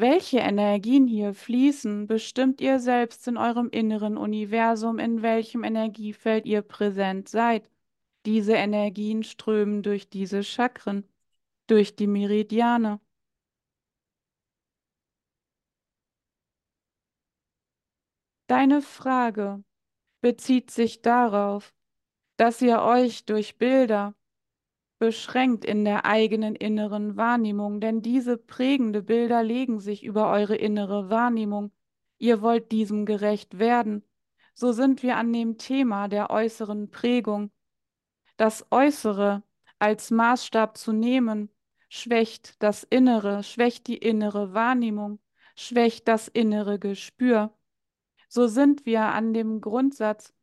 [0.01, 6.61] Welche Energien hier fließen, bestimmt ihr selbst in eurem inneren Universum, in welchem Energiefeld ihr
[6.61, 7.69] präsent seid.
[8.25, 11.03] Diese Energien strömen durch diese Chakren,
[11.67, 13.01] durch die Meridiane.
[18.47, 19.65] Deine Frage
[20.21, 21.73] bezieht sich darauf,
[22.37, 24.15] dass ihr euch durch Bilder
[24.99, 31.09] beschränkt in der eigenen inneren Wahrnehmung, denn diese prägende Bilder legen sich über eure innere
[31.09, 31.71] Wahrnehmung.
[32.17, 34.03] Ihr wollt diesem gerecht werden.
[34.53, 37.49] So sind wir an dem Thema der äußeren Prägung.
[38.35, 39.41] Das Äußere
[39.79, 41.49] als Maßstab zu nehmen,
[41.87, 45.19] schwächt das Innere, schwächt die innere Wahrnehmung,
[45.55, 47.53] schwächt das innere Gespür.
[48.27, 50.33] So sind wir an dem Grundsatz,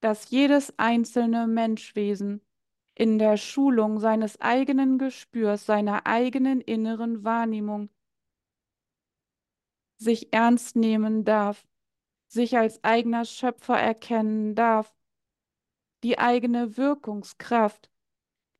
[0.00, 2.40] dass jedes einzelne Menschwesen
[2.94, 7.88] in der Schulung seines eigenen Gespürs, seiner eigenen inneren Wahrnehmung
[9.96, 11.66] sich ernst nehmen darf,
[12.26, 14.94] sich als eigener Schöpfer erkennen darf,
[16.02, 17.90] die eigene Wirkungskraft,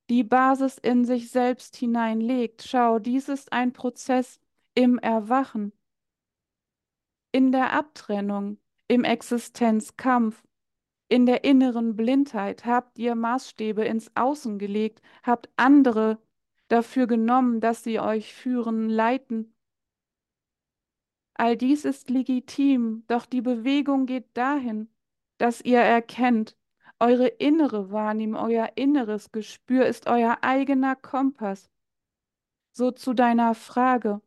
[0.08, 2.62] die Basis in sich selbst hineinlegt.
[2.62, 4.40] Schau, dies ist ein Prozess
[4.74, 5.72] im Erwachen,
[7.32, 10.42] in der Abtrennung, im Existenzkampf,
[11.12, 16.16] in der inneren Blindheit habt ihr Maßstäbe ins Außen gelegt, habt andere
[16.68, 19.54] dafür genommen, dass sie euch führen, leiten.
[21.34, 24.88] All dies ist legitim, doch die Bewegung geht dahin,
[25.36, 26.56] dass ihr erkennt,
[26.98, 31.68] eure innere Wahrnehmung, euer inneres Gespür ist euer eigener Kompass.
[32.70, 34.22] So zu deiner Frage.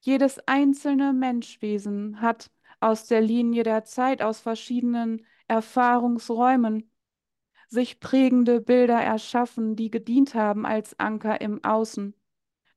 [0.00, 6.90] Jedes einzelne Menschwesen hat aus der Linie der Zeit, aus verschiedenen Erfahrungsräumen
[7.68, 12.14] sich prägende Bilder erschaffen, die gedient haben als Anker im Außen.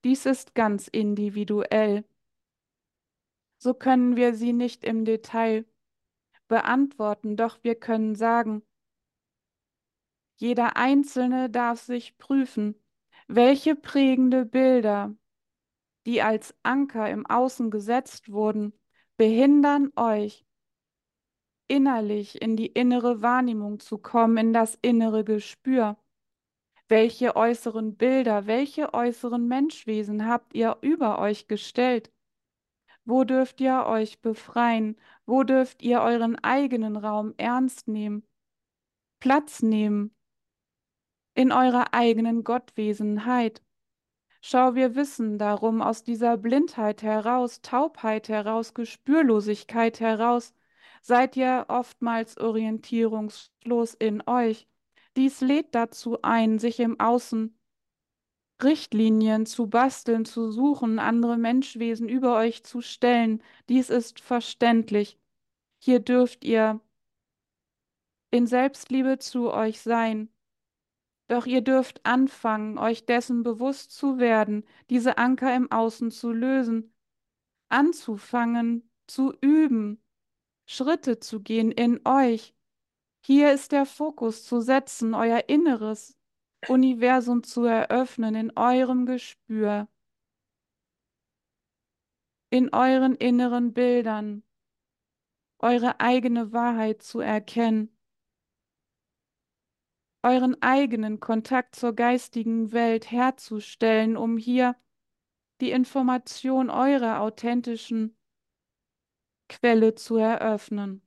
[0.03, 2.05] Dies ist ganz individuell.
[3.57, 5.65] So können wir sie nicht im Detail
[6.47, 8.63] beantworten, doch wir können sagen,
[10.37, 12.81] jeder Einzelne darf sich prüfen,
[13.27, 15.13] welche prägende Bilder,
[16.05, 18.73] die als Anker im Außen gesetzt wurden,
[19.17, 20.45] behindern euch
[21.69, 25.97] innerlich in die innere Wahrnehmung zu kommen, in das innere Gespür.
[26.89, 32.11] Welche äußeren Bilder, welche äußeren Menschwesen habt ihr über euch gestellt?
[33.05, 34.97] Wo dürft ihr euch befreien?
[35.25, 38.23] Wo dürft ihr euren eigenen Raum ernst nehmen?
[39.19, 40.13] Platz nehmen
[41.39, 43.61] in eurer eigenen Gottwesenheit.
[44.41, 50.53] Schau, wir wissen darum aus dieser Blindheit heraus, Taubheit heraus, Gespürlosigkeit heraus,
[51.01, 54.67] seid ihr oftmals orientierungslos in euch.
[55.17, 57.55] Dies lädt dazu ein, sich im Außen
[58.61, 63.41] Richtlinien zu basteln, zu suchen, andere Menschwesen über euch zu stellen.
[63.69, 65.17] Dies ist verständlich.
[65.81, 66.81] Hier dürft ihr
[68.31, 70.29] in Selbstliebe zu euch sein.
[71.29, 76.91] Doch ihr dürft anfangen, euch dessen bewusst zu werden, diese Anker im Außen zu lösen,
[77.69, 80.01] anzufangen, zu üben,
[80.71, 82.53] Schritte zu gehen in euch.
[83.25, 86.15] Hier ist der Fokus zu setzen, euer inneres
[86.67, 89.87] Universum zu eröffnen in eurem Gespür,
[92.51, 94.43] in euren inneren Bildern,
[95.57, 97.97] eure eigene Wahrheit zu erkennen,
[100.21, 104.75] euren eigenen Kontakt zur geistigen Welt herzustellen, um hier
[105.61, 108.18] die Information eurer authentischen
[109.49, 111.01] Quelle zu eröffnen.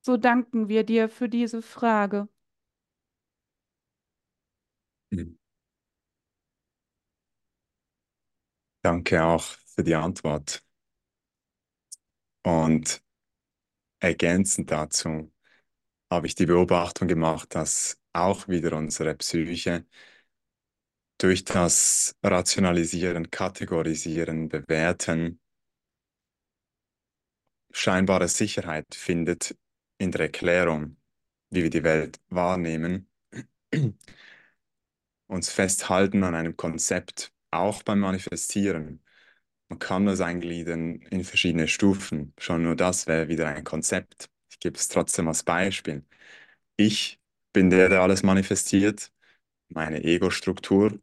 [0.00, 2.26] So danken wir dir für diese Frage.
[5.12, 5.38] Hm.
[8.82, 9.44] Danke auch
[9.76, 10.64] für die Antwort.
[12.42, 13.02] Und
[14.00, 15.32] ergänzend dazu
[16.10, 19.86] habe ich die Beobachtung gemacht, dass auch wieder unsere Psyche
[21.18, 25.40] durch das Rationalisieren, Kategorisieren, Bewerten
[27.72, 29.56] scheinbare Sicherheit findet
[29.98, 30.96] in der Erklärung,
[31.50, 33.08] wie wir die Welt wahrnehmen,
[35.26, 39.02] uns festhalten an einem Konzept, auch beim Manifestieren.
[39.68, 42.34] Man kann das eingliedern in verschiedene Stufen.
[42.38, 44.30] Schon nur das wäre wieder ein Konzept.
[44.50, 46.04] Ich gebe es trotzdem als Beispiel.
[46.76, 47.20] Ich
[47.52, 49.12] bin der, der alles manifestiert,
[49.68, 51.00] meine Ego-Struktur.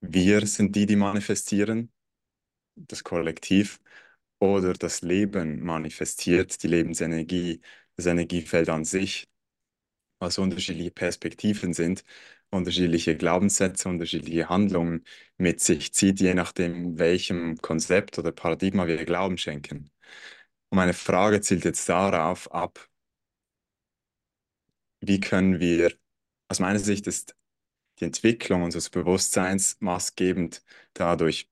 [0.00, 1.92] Wir sind die, die manifestieren,
[2.76, 3.80] das Kollektiv
[4.38, 7.60] oder das Leben manifestiert, die Lebensenergie,
[7.96, 9.28] das Energiefeld an sich,
[10.18, 12.04] was unterschiedliche Perspektiven sind.
[12.50, 15.04] unterschiedliche Glaubenssätze, unterschiedliche Handlungen
[15.38, 19.90] mit sich zieht, je nachdem, welchem Konzept oder Paradigma wir Glauben schenken.
[20.70, 22.88] Und meine Frage zielt jetzt darauf ab,
[25.00, 25.92] wie können wir,
[26.48, 27.36] aus meiner Sicht ist
[28.00, 30.64] die Entwicklung unseres Bewusstseins maßgebend
[30.94, 31.50] dadurch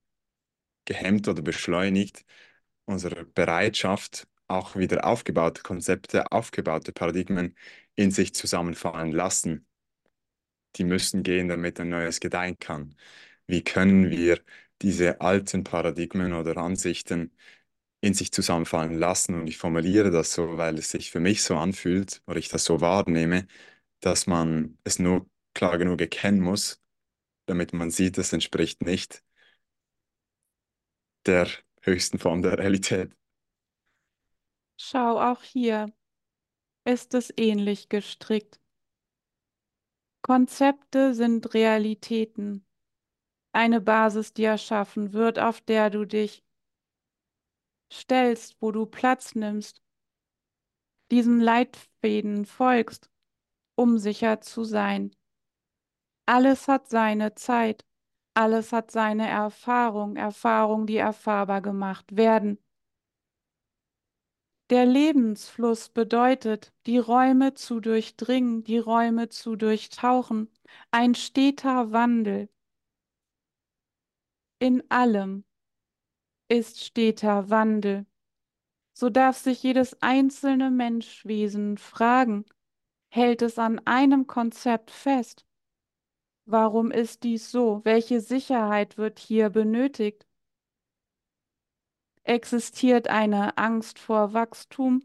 [0.86, 2.24] gehemmt oder beschleunigt,
[2.86, 7.56] unsere Bereitschaft, auch wieder aufgebaute Konzepte, aufgebaute Paradigmen
[7.94, 9.66] in sich zusammenfallen lassen.
[10.76, 12.96] Die müssen gehen, damit ein neues gedeihen kann.
[13.46, 14.40] Wie können wir
[14.82, 17.32] diese alten Paradigmen oder Ansichten
[18.00, 19.34] in sich zusammenfallen lassen?
[19.36, 22.64] Und ich formuliere das so, weil es sich für mich so anfühlt, oder ich das
[22.64, 23.46] so wahrnehme,
[24.00, 26.82] dass man es nur klar genug erkennen muss,
[27.46, 29.22] damit man sieht, es entspricht nicht
[31.26, 31.48] der
[31.84, 33.14] höchsten Form der Realität.
[34.76, 35.92] Schau, auch hier
[36.84, 38.60] ist es ähnlich gestrickt.
[40.22, 42.66] Konzepte sind Realitäten,
[43.52, 46.44] eine Basis, die erschaffen wird, auf der du dich
[47.92, 49.82] stellst, wo du Platz nimmst,
[51.10, 53.10] diesen Leitfäden folgst,
[53.76, 55.14] um sicher zu sein.
[56.26, 57.84] Alles hat seine Zeit,
[58.34, 62.58] alles hat seine Erfahrung, Erfahrung, die erfahrbar gemacht werden.
[64.70, 70.50] Der Lebensfluss bedeutet, die Räume zu durchdringen, die Räume zu durchtauchen,
[70.90, 72.48] ein steter Wandel.
[74.58, 75.44] In allem
[76.48, 78.06] ist steter Wandel.
[78.94, 82.46] So darf sich jedes einzelne Menschwesen fragen,
[83.10, 85.44] hält es an einem Konzept fest?
[86.46, 87.80] Warum ist dies so?
[87.84, 90.26] Welche Sicherheit wird hier benötigt?
[92.22, 95.02] Existiert eine Angst vor Wachstum?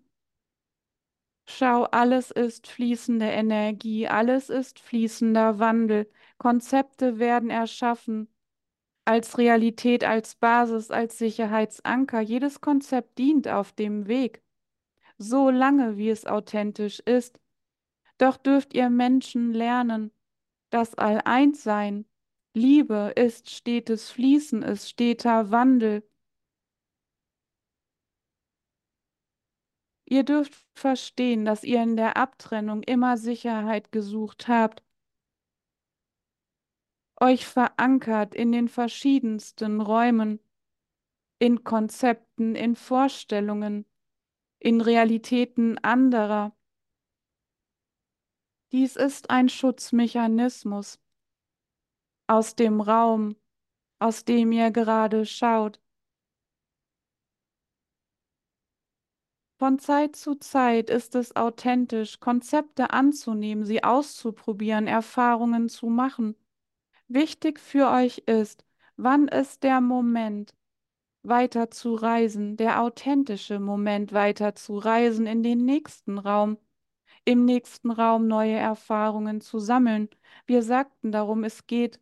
[1.46, 6.10] Schau, alles ist fließende Energie, alles ist fließender Wandel.
[6.38, 8.28] Konzepte werden erschaffen
[9.06, 12.22] als Realität, als Basis, als Sicherheitsanker.
[12.22, 14.44] Jedes Konzept dient auf dem Weg,
[15.18, 17.40] so lange wie es authentisch ist.
[18.20, 20.12] Doch dürft ihr Menschen lernen,
[20.70, 22.06] das All-Eins-Sein,
[22.54, 26.04] Liebe ist stetes Fließen, ist steter Wandel.
[30.06, 34.84] Ihr dürft verstehen, dass ihr in der Abtrennung immer Sicherheit gesucht habt,
[37.22, 40.40] euch verankert in den verschiedensten Räumen,
[41.38, 43.86] in Konzepten, in Vorstellungen,
[44.58, 46.56] in Realitäten anderer.
[48.72, 51.00] Dies ist ein Schutzmechanismus
[52.28, 53.36] aus dem Raum,
[53.98, 55.82] aus dem ihr gerade schaut.
[59.58, 66.36] Von Zeit zu Zeit ist es authentisch, Konzepte anzunehmen, sie auszuprobieren, Erfahrungen zu machen.
[67.08, 68.64] Wichtig für euch ist,
[68.96, 70.56] wann ist der Moment,
[71.24, 76.58] weiter zu reisen, der authentische Moment, weiter zu reisen in den nächsten Raum,
[77.30, 80.10] im nächsten Raum neue Erfahrungen zu sammeln.
[80.48, 82.00] Wir sagten darum, es geht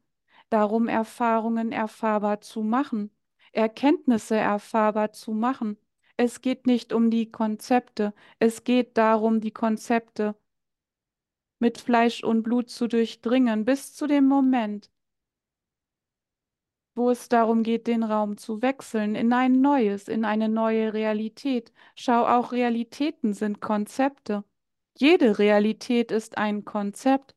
[0.50, 3.12] darum, Erfahrungen erfahrbar zu machen,
[3.52, 5.78] Erkenntnisse erfahrbar zu machen.
[6.16, 10.36] Es geht nicht um die Konzepte, es geht darum, die Konzepte
[11.60, 14.90] mit Fleisch und Blut zu durchdringen, bis zu dem Moment,
[16.96, 21.74] wo es darum geht, den Raum zu wechseln in ein neues, in eine neue Realität.
[21.96, 24.46] Schau, auch Realitäten sind Konzepte.
[24.98, 27.36] Jede Realität ist ein Konzept.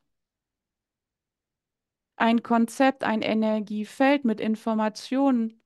[2.17, 5.61] Ein Konzept, ein Energiefeld mit Informationen,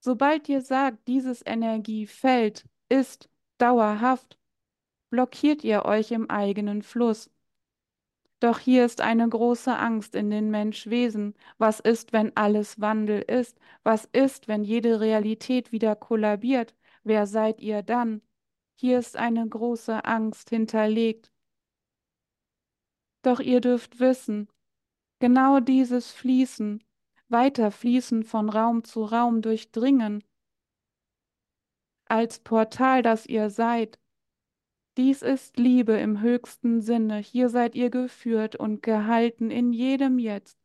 [0.00, 4.38] Sobald ihr sagt, dieses Energiefeld ist dauerhaft,
[5.10, 7.30] blockiert ihr euch im eigenen Fluss.
[8.40, 11.34] Doch hier ist eine große Angst in den Menschwesen.
[11.58, 13.58] Was ist, wenn alles Wandel ist?
[13.82, 16.76] Was ist, wenn jede Realität wieder kollabiert?
[17.02, 18.22] Wer seid ihr dann?
[18.80, 21.32] Hier ist eine große Angst hinterlegt.
[23.22, 24.48] Doch ihr dürft wissen,
[25.18, 26.82] genau dieses Fließen
[27.28, 30.24] Weiterfließen von Raum zu Raum durchdringen.
[32.06, 33.98] Als Portal, das ihr seid.
[34.96, 37.18] Dies ist Liebe im höchsten Sinne.
[37.18, 40.57] Hier seid ihr geführt und gehalten in jedem Jetzt.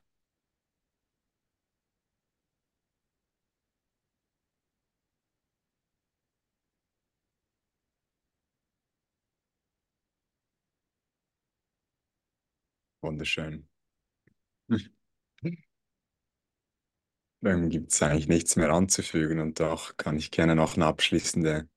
[13.03, 13.67] Wunderschön.
[17.41, 21.67] Dann gibt es eigentlich nichts mehr anzufügen und doch kann ich gerne noch eine abschließende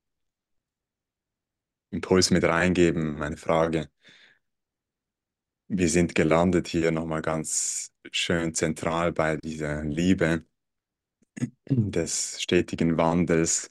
[1.90, 3.88] Impuls mit reingeben, meine Frage.
[5.68, 10.44] wir sind gelandet hier nochmal ganz schön zentral bei dieser Liebe
[11.68, 13.70] des stetigen Wandels.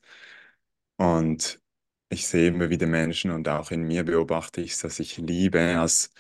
[0.98, 1.62] Und
[2.10, 6.12] ich sehe immer wieder Menschen und auch in mir beobachte ich, dass ich Liebe als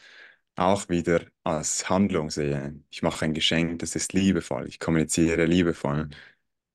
[0.56, 2.80] auch wieder als Handlung sehe.
[2.89, 4.68] Ich mache ein Geschenk, das ist liebevoll.
[4.68, 6.10] Ich kommuniziere liebevoll.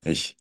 [0.05, 0.37] Ich,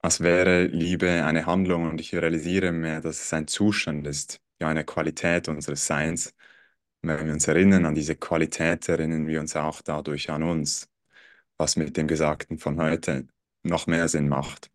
[0.00, 4.68] als wäre Liebe eine Handlung und ich realisiere mehr, dass es ein Zustand ist, ja
[4.68, 6.34] eine Qualität unseres Seins.
[7.02, 10.88] Wenn wir uns erinnern an diese Qualität, erinnern wir uns auch dadurch an uns,
[11.58, 13.28] was mit dem Gesagten von heute
[13.64, 14.70] noch mehr Sinn macht.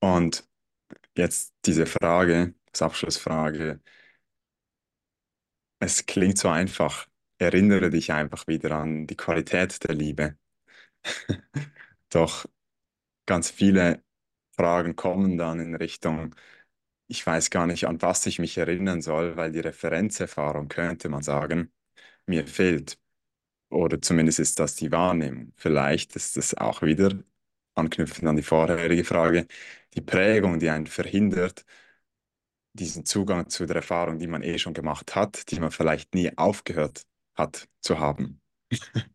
[0.00, 0.46] Und
[1.16, 3.80] jetzt diese Frage, als Abschlussfrage,
[5.82, 7.08] es klingt so einfach.
[7.38, 10.36] Erinnere dich einfach wieder an die Qualität der Liebe.
[12.10, 12.46] Doch
[13.26, 14.02] ganz viele
[14.52, 16.34] Fragen kommen dann in Richtung,
[17.08, 21.22] ich weiß gar nicht, an was ich mich erinnern soll, weil die Referenzerfahrung, könnte man
[21.22, 21.72] sagen,
[22.26, 22.98] mir fehlt.
[23.70, 25.52] Oder zumindest ist das die Wahrnehmung.
[25.56, 27.10] Vielleicht ist es auch wieder,
[27.74, 29.46] anknüpfend an die vorherige Frage,
[29.94, 31.64] die Prägung, die einen verhindert,
[32.74, 36.36] diesen Zugang zu der Erfahrung, die man eh schon gemacht hat, die man vielleicht nie
[36.36, 38.40] aufgehört hat zu haben.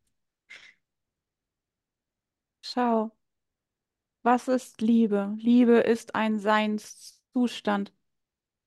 [2.61, 3.11] Schau,
[4.23, 5.35] was ist Liebe?
[5.39, 7.93] Liebe ist ein Seinszustand.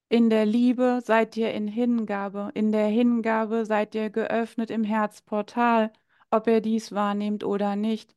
[0.09, 5.93] In der Liebe seid ihr in Hingabe, in der Hingabe seid ihr geöffnet im Herzportal,
[6.31, 8.17] ob ihr dies wahrnehmt oder nicht.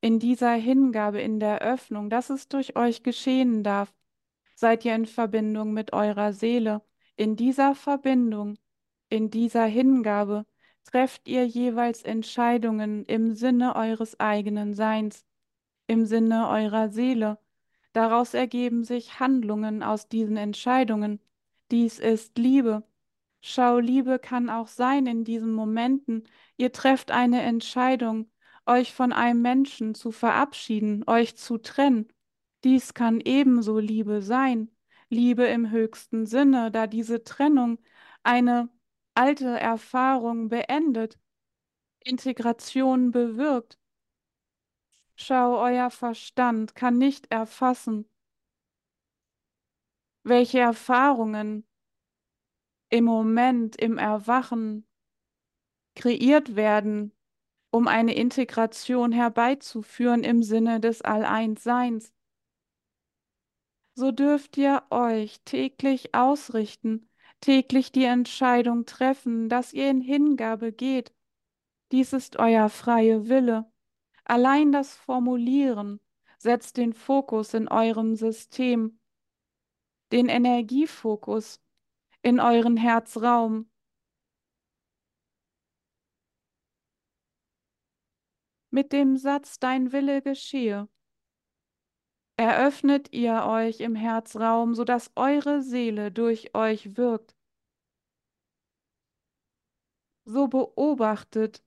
[0.00, 3.92] In dieser Hingabe, in der Öffnung, dass es durch euch geschehen darf,
[4.56, 6.82] seid ihr in Verbindung mit eurer Seele.
[7.14, 8.58] In dieser Verbindung,
[9.08, 10.46] in dieser Hingabe
[10.84, 15.24] trefft ihr jeweils Entscheidungen im Sinne eures eigenen Seins,
[15.86, 17.38] im Sinne eurer Seele.
[17.92, 21.20] Daraus ergeben sich Handlungen aus diesen Entscheidungen.
[21.70, 22.82] Dies ist Liebe.
[23.40, 26.24] Schau, Liebe kann auch sein in diesen Momenten.
[26.56, 28.30] Ihr trefft eine Entscheidung,
[28.66, 32.08] euch von einem Menschen zu verabschieden, euch zu trennen.
[32.66, 34.76] Dies kann ebenso Liebe sein,
[35.08, 37.78] Liebe im höchsten Sinne, da diese Trennung
[38.24, 38.68] eine
[39.14, 41.16] alte Erfahrung beendet,
[42.00, 43.78] Integration bewirkt.
[45.14, 48.10] Schau, euer Verstand kann nicht erfassen,
[50.24, 51.68] welche Erfahrungen
[52.88, 54.88] im Moment, im Erwachen
[55.94, 57.12] kreiert werden,
[57.70, 62.12] um eine Integration herbeizuführen im Sinne des All-Eins-Seins
[63.96, 67.08] so dürft ihr euch täglich ausrichten,
[67.40, 71.14] täglich die Entscheidung treffen, dass ihr in Hingabe geht.
[71.92, 73.72] Dies ist euer freie Wille.
[74.24, 76.00] Allein das Formulieren
[76.38, 79.00] setzt den Fokus in eurem System,
[80.12, 81.60] den Energiefokus
[82.20, 83.70] in euren Herzraum.
[88.70, 90.86] Mit dem Satz Dein Wille geschehe
[92.36, 97.34] eröffnet ihr euch im Herzraum, sodass eure Seele durch euch wirkt.
[100.24, 101.62] So beobachtet,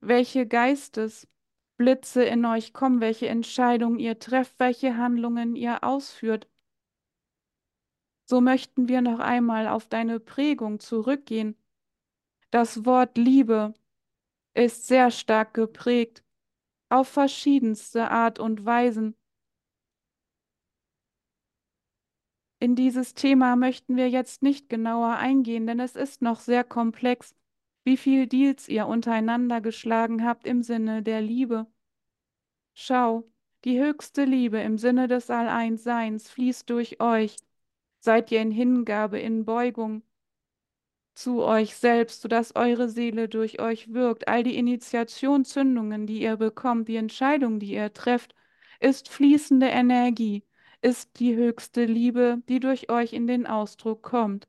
[0.00, 6.48] welche Geistesblitze in euch kommen, welche Entscheidungen ihr trefft, welche Handlungen ihr ausführt.
[8.28, 11.56] So möchten wir noch einmal auf deine Prägung zurückgehen.
[12.50, 13.74] Das Wort Liebe
[14.54, 16.24] ist sehr stark geprägt,
[16.88, 19.16] auf verschiedenste Art und Weisen.
[22.66, 27.32] In dieses Thema möchten wir jetzt nicht genauer eingehen, denn es ist noch sehr komplex,
[27.84, 31.68] wie viel Deals ihr untereinander geschlagen habt im Sinne der Liebe.
[32.74, 33.30] Schau,
[33.64, 37.36] die höchste Liebe im Sinne des All-Eins-Seins fließt durch euch.
[38.00, 40.02] Seid ihr in Hingabe, in Beugung
[41.14, 44.26] zu euch selbst, sodass eure Seele durch euch wirkt.
[44.26, 48.34] All die Initiationszündungen, die ihr bekommt, die Entscheidung, die ihr trefft,
[48.80, 50.42] ist fließende Energie
[50.82, 54.48] ist die höchste Liebe, die durch euch in den Ausdruck kommt.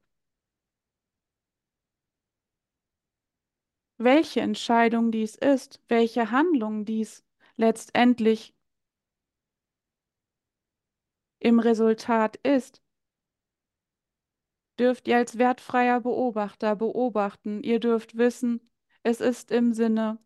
[4.00, 7.26] Welche Entscheidung dies ist, welche Handlung dies
[7.56, 8.54] letztendlich
[11.40, 12.84] im Resultat ist,
[14.80, 17.64] dürft ihr als wertfreier Beobachter beobachten.
[17.64, 18.70] Ihr dürft wissen,
[19.02, 20.20] es ist im Sinne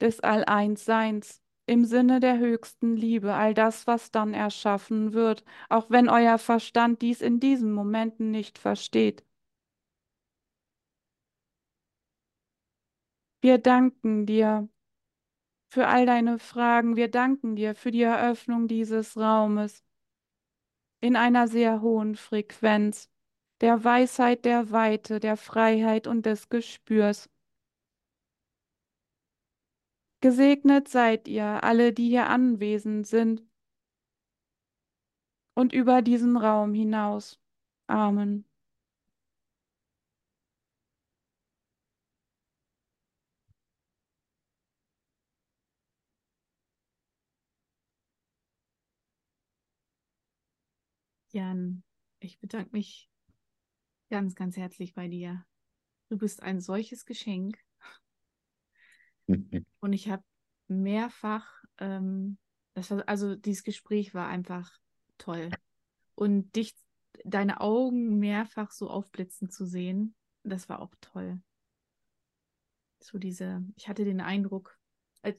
[0.00, 6.08] des All-Eins-Seins im Sinne der höchsten Liebe, all das, was dann erschaffen wird, auch wenn
[6.08, 9.24] euer Verstand dies in diesen Momenten nicht versteht.
[13.42, 14.68] Wir danken dir
[15.68, 19.82] für all deine Fragen, wir danken dir für die Eröffnung dieses Raumes
[21.00, 23.10] in einer sehr hohen Frequenz
[23.60, 27.28] der Weisheit, der Weite, der Freiheit und des Gespürs.
[30.24, 33.42] Gesegnet seid ihr, alle, die hier anwesend sind
[35.54, 37.38] und über diesen Raum hinaus.
[37.88, 38.46] Amen.
[51.32, 51.82] Jan,
[52.20, 53.10] ich bedanke mich
[54.08, 55.44] ganz, ganz herzlich bei dir.
[56.08, 57.63] Du bist ein solches Geschenk.
[59.80, 60.22] Und ich habe
[60.68, 62.38] mehrfach, ähm,
[62.74, 64.70] das war, also dieses Gespräch war einfach
[65.18, 65.50] toll.
[66.14, 66.74] Und dich,
[67.24, 71.40] deine Augen mehrfach so aufblitzen zu sehen, das war auch toll.
[73.00, 74.78] So diese, ich hatte den Eindruck,
[75.22, 75.34] äh,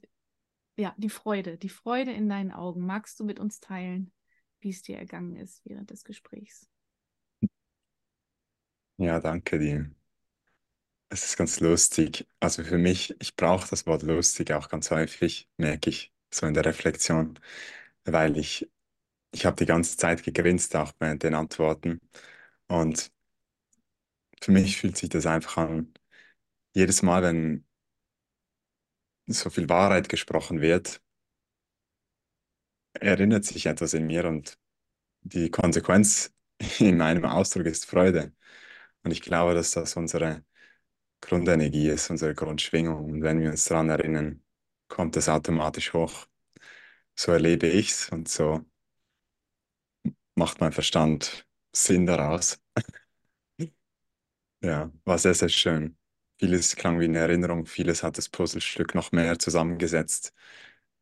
[0.78, 2.86] ja, die Freude, die Freude in deinen Augen.
[2.86, 4.12] Magst du mit uns teilen,
[4.60, 6.70] wie es dir ergangen ist während des Gesprächs?
[8.98, 9.90] Ja, danke dir.
[11.10, 12.28] Es ist ganz lustig.
[12.40, 16.54] Also für mich, ich brauche das Wort lustig auch ganz häufig, merke ich, so in
[16.54, 17.40] der Reflexion,
[18.06, 18.70] weil ich,
[19.32, 22.02] ich habe die ganze Zeit gegrinst, auch bei den Antworten.
[22.68, 23.12] Und
[24.42, 25.94] für mich fühlt sich das einfach an,
[26.76, 27.66] jedes Mal, wenn
[29.28, 31.00] so viel Wahrheit gesprochen wird,
[33.00, 34.58] erinnert sich etwas in mir und
[35.24, 36.34] die Konsequenz
[36.80, 38.34] in meinem Ausdruck ist Freude.
[39.04, 40.46] Und ich glaube, dass das unsere
[41.26, 43.06] Grundenergie ist, unsere Grundschwingung.
[43.06, 44.44] Und wenn wir uns daran erinnern,
[44.88, 46.28] kommt es automatisch hoch.
[47.16, 48.66] So erlebe ich es und so
[50.36, 52.60] macht mein Verstand Sinn daraus.
[54.62, 55.98] ja, war sehr, sehr schön.
[56.40, 60.34] Vieles klang wie eine Erinnerung, vieles hat das Puzzlestück noch mehr zusammengesetzt.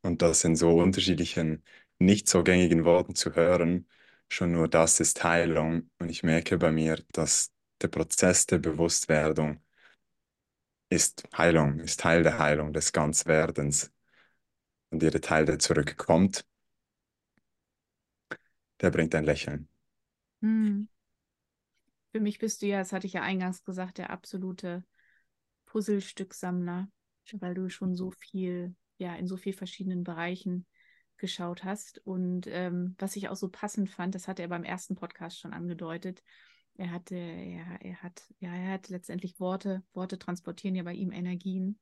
[0.01, 1.63] Und das in so unterschiedlichen,
[1.99, 3.87] nicht so gängigen Worten zu hören,
[4.29, 5.89] schon nur das ist Heilung.
[5.99, 7.51] Und ich merke bei mir, dass
[7.81, 9.61] der Prozess der Bewusstwerdung
[10.93, 13.91] ist Heilung, ist Teil der Heilung des Ganzwerdens.
[14.91, 16.45] Und jeder Teil, der zurückkommt,
[18.79, 19.67] der bringt ein Lächeln.
[20.41, 20.87] Hm.
[22.11, 24.83] Für mich bist du ja, das hatte ich ja eingangs gesagt, der absolute
[25.65, 26.87] Puzzlestücksammler,
[27.33, 30.67] weil du schon so viel, ja, in so vielen verschiedenen Bereichen
[31.17, 32.05] geschaut hast.
[32.05, 35.53] Und ähm, was ich auch so passend fand, das hat er beim ersten Podcast schon
[35.53, 36.21] angedeutet,
[36.75, 41.11] er hatte, ja, er hat, ja, er hat letztendlich Worte, Worte transportieren ja bei ihm
[41.11, 41.79] Energien.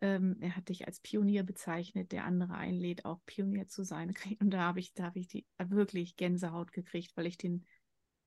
[0.00, 4.14] Ähm, er hat dich als Pionier bezeichnet, der andere einlädt, auch Pionier zu sein.
[4.40, 7.66] Und da habe ich, da habe ich die wirklich Gänsehaut gekriegt, weil ich den,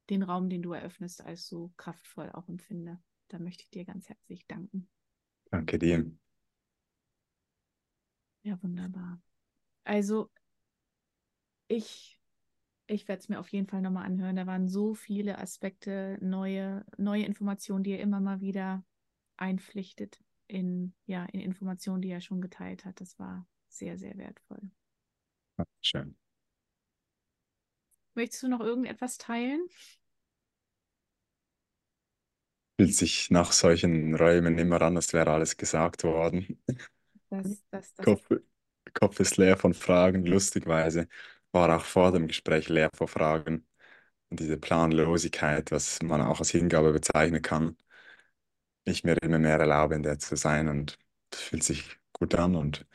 [0.10, 3.00] den Raum, den du eröffnest, als so kraftvoll auch empfinde.
[3.30, 4.90] Da möchte ich dir ganz herzlich danken.
[5.50, 6.06] Danke dir.
[8.44, 9.22] Ja, wunderbar.
[9.86, 10.30] Also,
[11.68, 12.20] ich
[12.88, 14.36] ich werde es mir auf jeden Fall nochmal anhören.
[14.36, 18.84] Da waren so viele Aspekte, neue, neue Informationen, die er immer mal wieder
[19.38, 23.00] einpflichtet in, ja, in Informationen, die er schon geteilt hat.
[23.02, 24.62] Das war sehr, sehr wertvoll.
[25.82, 26.16] Schön.
[28.16, 29.66] Möchtest du noch irgendetwas teilen?
[32.80, 36.60] Fühlt sich nach solchen Räumen immer an, als wäre alles gesagt worden.
[37.30, 38.06] Das, das, das.
[38.06, 38.28] Kopf,
[38.94, 41.08] Kopf ist leer von Fragen, lustigweise
[41.54, 43.68] war auch vor dem Gespräch leer vor Fragen.
[44.32, 47.78] Und diese Planlosigkeit, was man auch als Hingabe bezeichnen kann,
[48.86, 50.98] ich mir immer mehr erlaube, in der zu sein und
[51.30, 52.86] das fühlt sich gut an und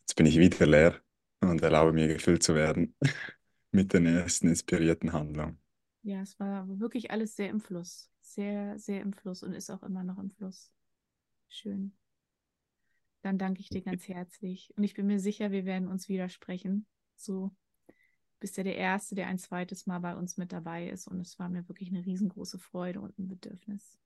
[0.00, 1.00] jetzt bin ich wieder leer
[1.40, 2.94] und erlaube mir gefüllt zu werden
[3.72, 5.60] mit den ersten inspirierten Handlungen.
[6.02, 9.82] Ja, es war wirklich alles sehr im Fluss, sehr, sehr im Fluss und ist auch
[9.82, 10.70] immer noch im Fluss.
[11.48, 11.96] Schön.
[13.22, 16.86] Dann danke ich dir ganz herzlich und ich bin mir sicher, wir werden uns widersprechen.
[17.16, 17.50] So
[18.38, 21.08] bist ja der Erste, der ein zweites Mal bei uns mit dabei ist.
[21.08, 23.98] Und es war mir wirklich eine riesengroße Freude und ein Bedürfnis.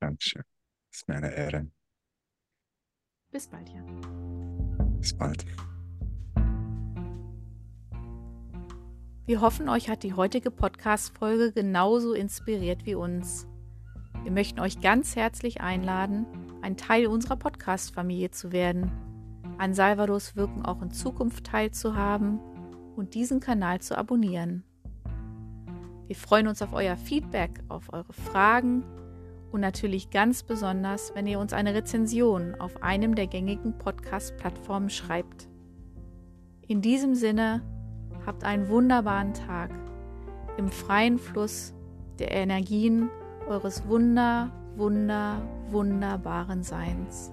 [0.00, 0.42] Dankeschön.
[0.90, 1.70] Das ist mir eine Ehre.
[3.30, 3.82] Bis bald, ja.
[4.98, 5.44] Bis bald.
[9.26, 13.48] Wir hoffen, euch hat die heutige Podcast-Folge genauso inspiriert wie uns.
[14.22, 16.26] Wir möchten euch ganz herzlich einladen,
[16.62, 18.92] ein Teil unserer Podcast-Familie zu werden,
[19.58, 22.38] an Salvados Wirken auch in Zukunft teilzuhaben
[22.96, 24.64] und diesen Kanal zu abonnieren.
[26.06, 28.84] Wir freuen uns auf euer Feedback, auf eure Fragen
[29.50, 35.48] und natürlich ganz besonders, wenn ihr uns eine Rezension auf einem der gängigen Podcast-Plattformen schreibt.
[36.68, 37.62] In diesem Sinne,
[38.24, 39.70] habt einen wunderbaren Tag
[40.56, 41.74] im freien Fluss
[42.18, 43.08] der Energien
[43.48, 45.40] eures wunder, wunder,
[45.70, 47.32] wunderbaren Seins.